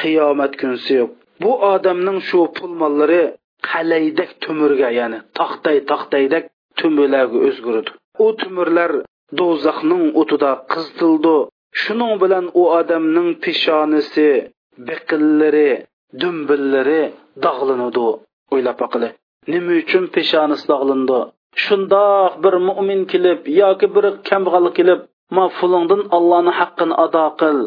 [0.00, 0.96] qiyomat kunsi
[1.42, 3.22] bu odamning shu pul mollari
[3.70, 6.44] qalaydak tumirga ya'ni taxtay taqdaydak
[6.78, 7.90] tumirlarga o'zgaradi
[8.24, 8.92] u tumirlar
[9.38, 11.36] do'zaxning o'tida qizitildi
[11.82, 14.28] shuning bilan u odamning peshonasi
[14.88, 15.70] biqillari
[16.20, 17.02] dumbillari
[17.44, 18.06] dog'linadi
[18.52, 19.08] o'ylab boqili
[19.52, 21.18] nima uchun peshonasi dog'lindi
[21.64, 25.00] shundoq bir mo'min kelib yoki bir kambag'al kelib
[25.36, 27.58] ma pulingdan allohni haqqini ado qil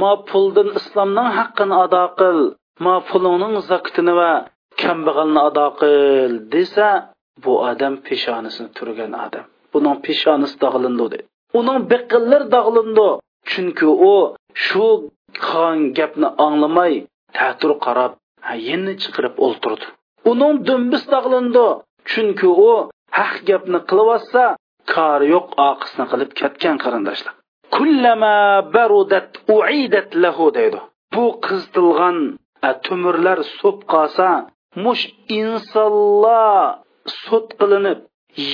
[0.00, 2.38] ma puldan islomning haqqini ado qil
[2.84, 4.32] ma pulingning zakitini va
[4.82, 6.88] kambag'alni ado qil desa
[7.44, 11.26] bu odam peshonasini turgan odam buning peshonasi dog'lindi deydi
[11.58, 13.08] uning biqillar dog'lindi
[13.50, 14.14] chunki u
[14.66, 14.86] shu
[15.44, 16.92] qilgan gapni anglamay
[17.36, 18.12] tatur qarab
[18.68, 19.86] yinni chiqirib o'ltirdi.
[20.30, 21.66] Uning dumbis tag'lindi
[22.10, 22.72] chunki u
[23.18, 24.44] haq gapni qilyotsa
[24.94, 27.34] kori yo'q oqisni qilib ketgan qarindoshlar.
[27.76, 28.36] Kullama
[28.74, 30.80] barudat uidat lahu deydi.
[31.14, 32.18] Bu qizitilgan
[32.68, 34.28] e, tumirlar so'p qolsa
[34.84, 35.04] mush
[35.40, 36.78] insonlar
[37.22, 37.98] sud qilinib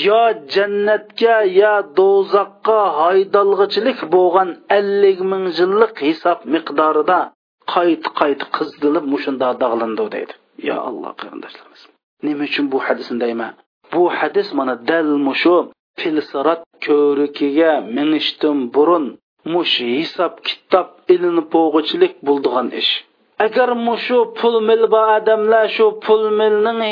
[0.06, 0.22] yo
[0.54, 7.20] jannatga yo do'zaxqa haydalg'ichilik bo'lgan ellik ming yillik hisob miqdorida
[7.74, 10.34] qayt qayt qizdilib mushunda dog'landi deydi.
[10.68, 11.82] Yo alloh qarindoshlarimiz
[12.26, 13.52] nima uchun bu hadisni deyman
[13.92, 15.56] bu hadis mana dal mushu
[16.00, 19.04] filsirat ko'rikiga minishdan burun
[19.52, 22.92] mush hisob kitob ilinib bo'g'ichilik bo'ldigan ish.
[23.46, 26.82] Agar mushu pul mil bor odamlar shu pul milning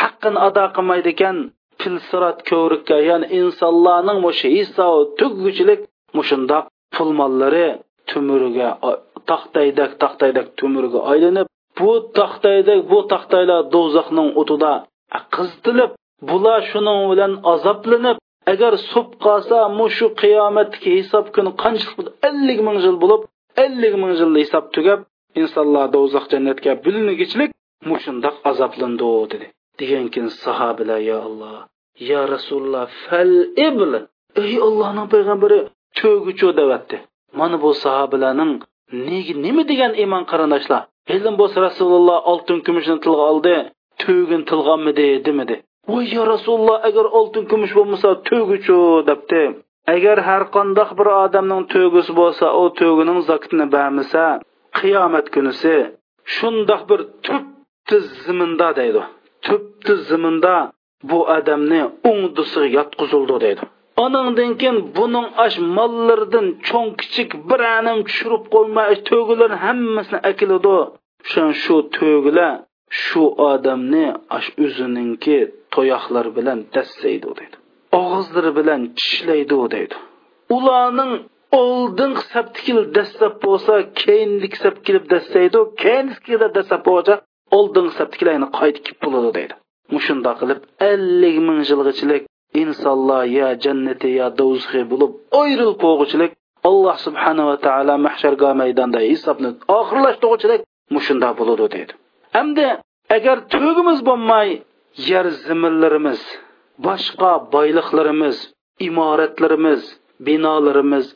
[0.00, 1.36] haqqini ado qilmaydi ekan
[1.80, 5.80] filsirat ko'rikka ya'ni insonlarning mush hisob tugguchilik
[6.18, 7.68] mushundoq pul mollari
[8.10, 8.68] tumuriga
[9.30, 11.46] taxtaydak taxtaydak tumuriga aylanib
[11.78, 14.72] bu taxtaydak bu taxtaylar do'zaxning o'tida
[15.34, 15.90] qizitilib
[16.28, 18.16] bular shuning bilan azoblanib
[18.52, 23.22] agar sub qolsa mushu qiyomatdagi hisob kuni qanchalik ellik ming yil bo'lib
[23.64, 25.00] ellik ming yil hisob tugab
[25.40, 27.50] insonlar do'zax jannatga bilinigichlik
[27.90, 29.46] mushundoq azoblandi dedi.
[29.80, 31.58] Degan keyin sahobalar yo alloh
[32.10, 33.34] yo rasululloh fal
[33.68, 33.92] ibl
[34.42, 35.58] ey allohning payg'ambari
[35.98, 36.96] to'guchu devatdi
[37.38, 38.52] mana bu sahobalarning
[39.44, 40.82] nima degan iymon qarindoshlar?
[41.14, 43.54] Ilm bo'lsa rasululloh oltin kumushni tilga oldi
[44.02, 44.74] tugin tilga
[45.26, 45.56] demidi
[45.88, 49.42] voy yo rasululloh agar oltin kumush bo'lmasa tugichu debdi.
[49.94, 54.24] Agar har qandoq bir odamning tugisi bo'lsa u tugining zakitini bermasa
[54.78, 55.74] qiyomat kunisi
[56.34, 59.02] shundoq bir tupti ziminda deydi.
[59.46, 60.54] Tupti ziminda
[61.10, 63.62] bu odamni o'ngdisiga yotqizildi deydi.
[64.04, 70.76] Onundan keyin buning ash mollardan cho'ng kichik bir anim tushirib qo'ymay to'gilar hammasini akiladi.
[71.30, 72.52] Shan shu to'gilar
[73.02, 75.38] shu odamni ash o'zininki
[75.74, 77.56] toyoqlar bilan dassaydi dedi.
[78.00, 79.96] og'izlari bilan tishlaydi deydi
[80.56, 81.12] ularning
[81.62, 87.14] oldin saptikil dastlab bo'lsa keyinlik sapkilib dassaydi keyinlikida dastlab bo'lsa
[87.58, 89.54] oldin saptikilarni qaytib bo'ladi deydi
[89.94, 92.22] mushunda qilib ellik ming yilg'ichilik
[92.62, 95.10] insonlar yo jannati yo do'zaxi bo'lib
[95.42, 96.32] ayrilib qo'g'ichilik
[96.68, 100.60] alloh subhanava taolo mahsharga maydonda hisobni oxirlashtiruvchilik
[100.94, 101.92] mushunda bo'ladi deydi
[102.36, 102.68] hamda
[103.16, 104.48] agar to'gimiz bo'lmay
[105.10, 106.20] yer ziminlarimiz
[106.86, 108.36] boshqa boyliqlarimiz
[108.88, 109.82] imoratlarimiz
[110.26, 111.06] binolarimiz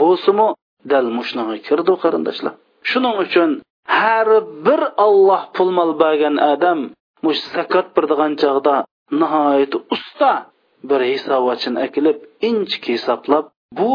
[0.00, 0.48] bo'lsimi
[0.92, 2.54] dal mushnaga kirdi qarindoshlar
[2.90, 3.50] shuning uchun
[4.00, 4.28] har
[4.66, 6.80] bir olloh pul mol bergan odam
[7.24, 8.76] mush zakot birdigan chog'da
[9.20, 10.32] nihoyat usta
[10.88, 12.18] bir hisobvachin akilib
[12.48, 13.44] inchik hisoblab
[13.78, 13.92] bu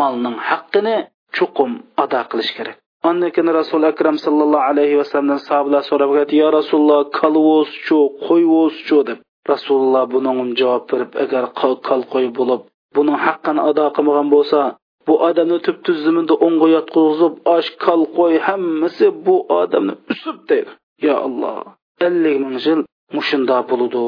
[0.00, 0.96] molning haqqini
[1.36, 1.70] chuqum
[2.02, 2.76] ado qilish kerak.
[3.08, 6.10] Ondan keyin rasul akram sallallohu alayhi vasallamdan sahobalar so'rab
[6.42, 9.18] yo rasululloh kolvozchu qo'yvozchu deb.
[9.52, 12.60] Rasululloh buning javob berib agar qol qo'y bo'lib
[12.96, 14.60] buning haqqini ado qilmagan bo'lsa
[15.06, 20.70] bu odamni tub tuzimida o'ng'a yotqizib osh kol qo'y hammasi bu odamni usib deydi.
[21.06, 21.58] Yo alloh
[22.06, 22.80] ellik ming yil
[23.16, 24.04] mushunda bo'ludi.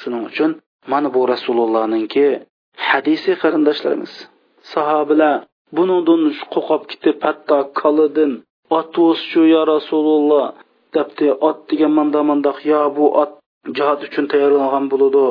[0.00, 0.50] Shuning uchun
[0.92, 2.26] mana bu rasulullohninki
[2.90, 4.12] hadisi qarindoshlarimiz
[4.72, 5.34] sahobalar
[5.76, 6.22] buningdan
[6.54, 8.32] qo'rqib ketib hatto kolidan
[8.78, 8.96] ot
[9.28, 10.46] shu yo rasululloh
[10.96, 11.26] debdi.
[11.48, 13.32] Ot degan manda mandoq yo bu ot
[13.76, 15.24] jihod uchun tayyorlangan bo'ladi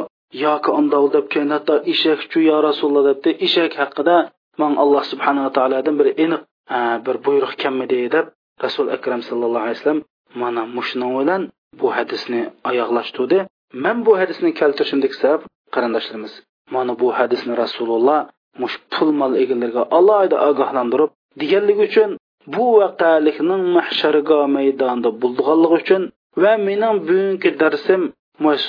[0.45, 3.29] yoki undoq deb keyin hatto eshakchu yo rasululloh debdi.
[3.45, 4.17] Eshak haqida
[4.61, 6.41] man alloh subhanava taolodan bir aniq
[6.77, 8.25] e, bir buyruq kelmidi deb
[8.65, 10.01] rasul akram sallallohu alayhi vasallam
[10.41, 11.41] mana mushuni bilan
[11.79, 13.37] bu hadisni oyoqlashtirdi
[13.73, 15.41] man bu hadisni keltirishimdek sabab
[15.75, 16.33] qarindoshlarimiz
[16.75, 18.19] mana bu hadisni rasululloh
[18.61, 21.11] mush pul mol egalariga alohida ogohlantirib
[21.41, 22.09] deganligi uchun
[22.55, 26.01] bu vaqalikning mahsharga maydonida bo'lganligi uchun
[26.43, 28.01] va mening bugungi darsim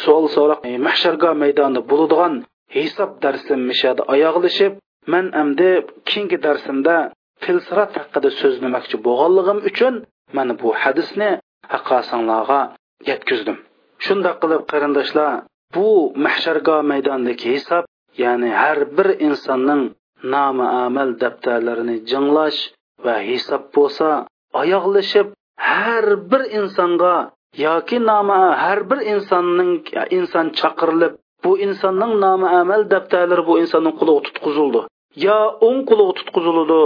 [0.03, 2.35] savol so'roq e, mahsharga maydonida bo'ladigan
[2.77, 4.73] hisob darsim mishada oyoqlashib
[5.13, 5.71] man endi
[6.09, 6.97] keyingi darsimda
[7.45, 9.95] filsirat haqida so'zlamoqchi bo'lganligim uchun
[10.37, 11.31] mana bu hadisni
[11.73, 12.61] haqqosanglarga
[13.11, 13.57] yetkazdim.
[14.05, 15.33] Shundoq qilib qarindoshlar
[15.75, 15.89] bu
[16.25, 17.85] mahsharga maydondagi hisob
[18.23, 19.83] ya'ni har bir insonning
[20.35, 22.61] nomi amal daftarlarini jinglash
[23.05, 24.09] va hisob bo'lsa
[24.63, 25.27] oyoqlashib
[25.71, 27.15] har bir insonga
[27.67, 29.73] yoki nomi har bir insonning
[30.19, 34.81] inson chaqirilib bu insonning nomi amal daftarlari bu insonning qulog'i tutqizildi.
[35.27, 36.83] Yo o'ng qulog'i tutqiziladi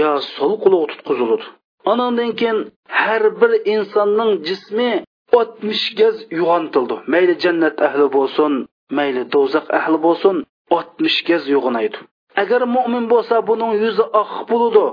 [0.00, 1.46] yo so'l qulog'i tutqiziladi
[1.92, 2.58] anandan keyin
[3.02, 4.90] har bir insonning jismi
[5.38, 6.96] oltmish gaz uyg'ontildi.
[7.12, 8.52] Mayli jannat ahli bo'lsin
[8.98, 10.36] mayli do'zax ahli bo'lsin
[10.76, 11.98] oltmish gaz uyg'onaydi.
[12.42, 14.84] Agar mo'min bo'lsa buning yuzi oq bo'ladi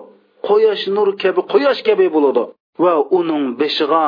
[0.47, 2.43] quyosh nur kabi quyosh kabi bo'ladi.
[2.83, 4.05] Va uning beshig'a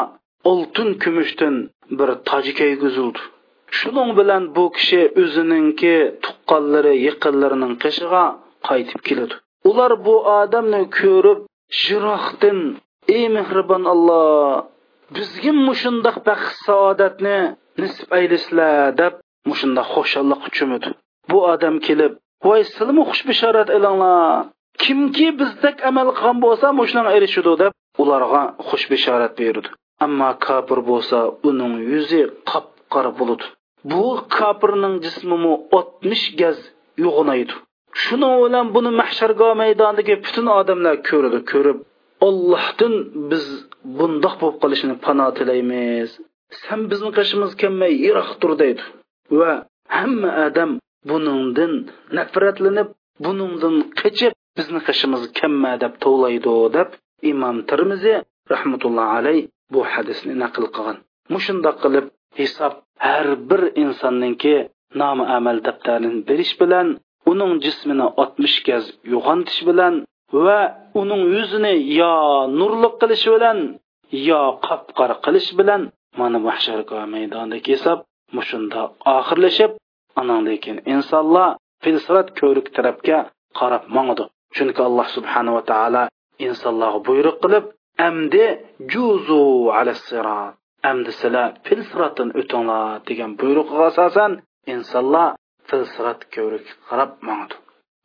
[0.52, 1.56] oltin kumushdan
[1.98, 3.22] bir toj kiygizildi
[3.78, 8.26] shuning bilan bu kishi o'zininki tuqqanlari yaqinlarining qishig'a
[8.68, 9.36] qaytib keladi.
[9.70, 11.40] Ular bu odamni ko'rib
[11.84, 12.60] jiroqdan
[13.16, 14.71] ey mehribon alloh
[15.16, 17.38] bizga mushundoq baxt saodatni
[17.82, 19.14] nisb aylasizlar deb
[19.50, 20.90] mushundoq xushalliq uchumidi.
[21.30, 22.14] Bu odam kelib
[22.46, 24.46] voy silmi xush bishorat ilinglar
[24.84, 29.70] kimki bizdek amal qilgan bo'lsa mushuning erishadi deb ularga xush bishorat berdi
[30.06, 31.18] ammo kofir bo'lsa
[31.50, 33.42] uning yuzi qop qora bulut
[33.92, 34.06] bu
[34.38, 36.58] kofirning jismimi 60 gaz
[37.06, 37.54] yo'g'inaydi
[38.04, 41.78] shuning bilan buni mahshargo maydonidagi butun odamlar ko'rdi ko'rib
[42.28, 42.94] ollohdan
[43.32, 43.46] biz
[43.98, 46.10] bundoq bo'lib qolishini pano tilaymiz.
[46.64, 48.84] Sen bizni qishimiz kelmay yiroq tur deydi.
[49.40, 49.52] Va
[49.98, 50.72] hamma odam
[51.10, 51.74] buningdan
[52.18, 52.90] nafratlanib
[53.26, 56.90] buningdan qochib bizni qishimiz kelma deb tovlaydi deb
[57.32, 58.14] imom Tirmizi
[58.54, 59.40] rahmatulloh alay
[59.74, 60.98] bu hadisni naql qilgan.
[61.34, 62.06] Mushundoq qilib
[62.40, 62.74] hisob
[63.06, 64.56] har bir insonningki
[65.02, 66.88] nomi amal daftarini berish bilan
[67.32, 69.94] uning jismini oltmish gaz yo'g'ontish bilan
[70.46, 70.60] va
[71.02, 72.14] uning yuzini yo
[72.60, 73.58] nurliq qilish bilan
[74.30, 75.82] yo qop qora qilish bilan
[76.20, 78.00] mana mahshargoh maydonidagi hisob
[78.36, 78.82] mushunda
[79.18, 79.72] oxirlashib
[80.22, 81.50] anandekin insonlar
[81.84, 83.18] filsirat ko'rik tarafga
[83.60, 84.24] qarab mangdi
[84.56, 86.04] chunki alloh subhanava taolo
[86.48, 87.66] insonlarga buyruq qilib
[88.08, 88.46] amdi
[88.94, 89.44] juzu
[89.78, 90.54] ala sirat.
[90.90, 94.32] Amdi sizlar filsiratdan o'tinglar degan buyruqqa asosan
[94.74, 95.30] insonlar
[95.70, 97.56] filsirat ko'rik qarab mangdi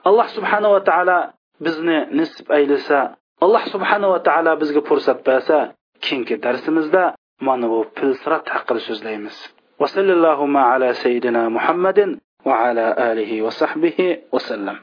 [0.08, 1.18] alloh subhanava taolo
[1.65, 2.99] bizni nisb aylasa
[3.43, 5.57] alloh subhanava taolo bizga fursat bersa
[6.05, 7.03] keyingi darsimizda
[7.47, 9.37] mana bu filsirat haqida so'zlaymiz
[9.81, 11.99] وصلى اللهم على سيدنا محمد
[12.47, 13.97] وعلى آله وصحبه
[14.33, 14.77] وسلم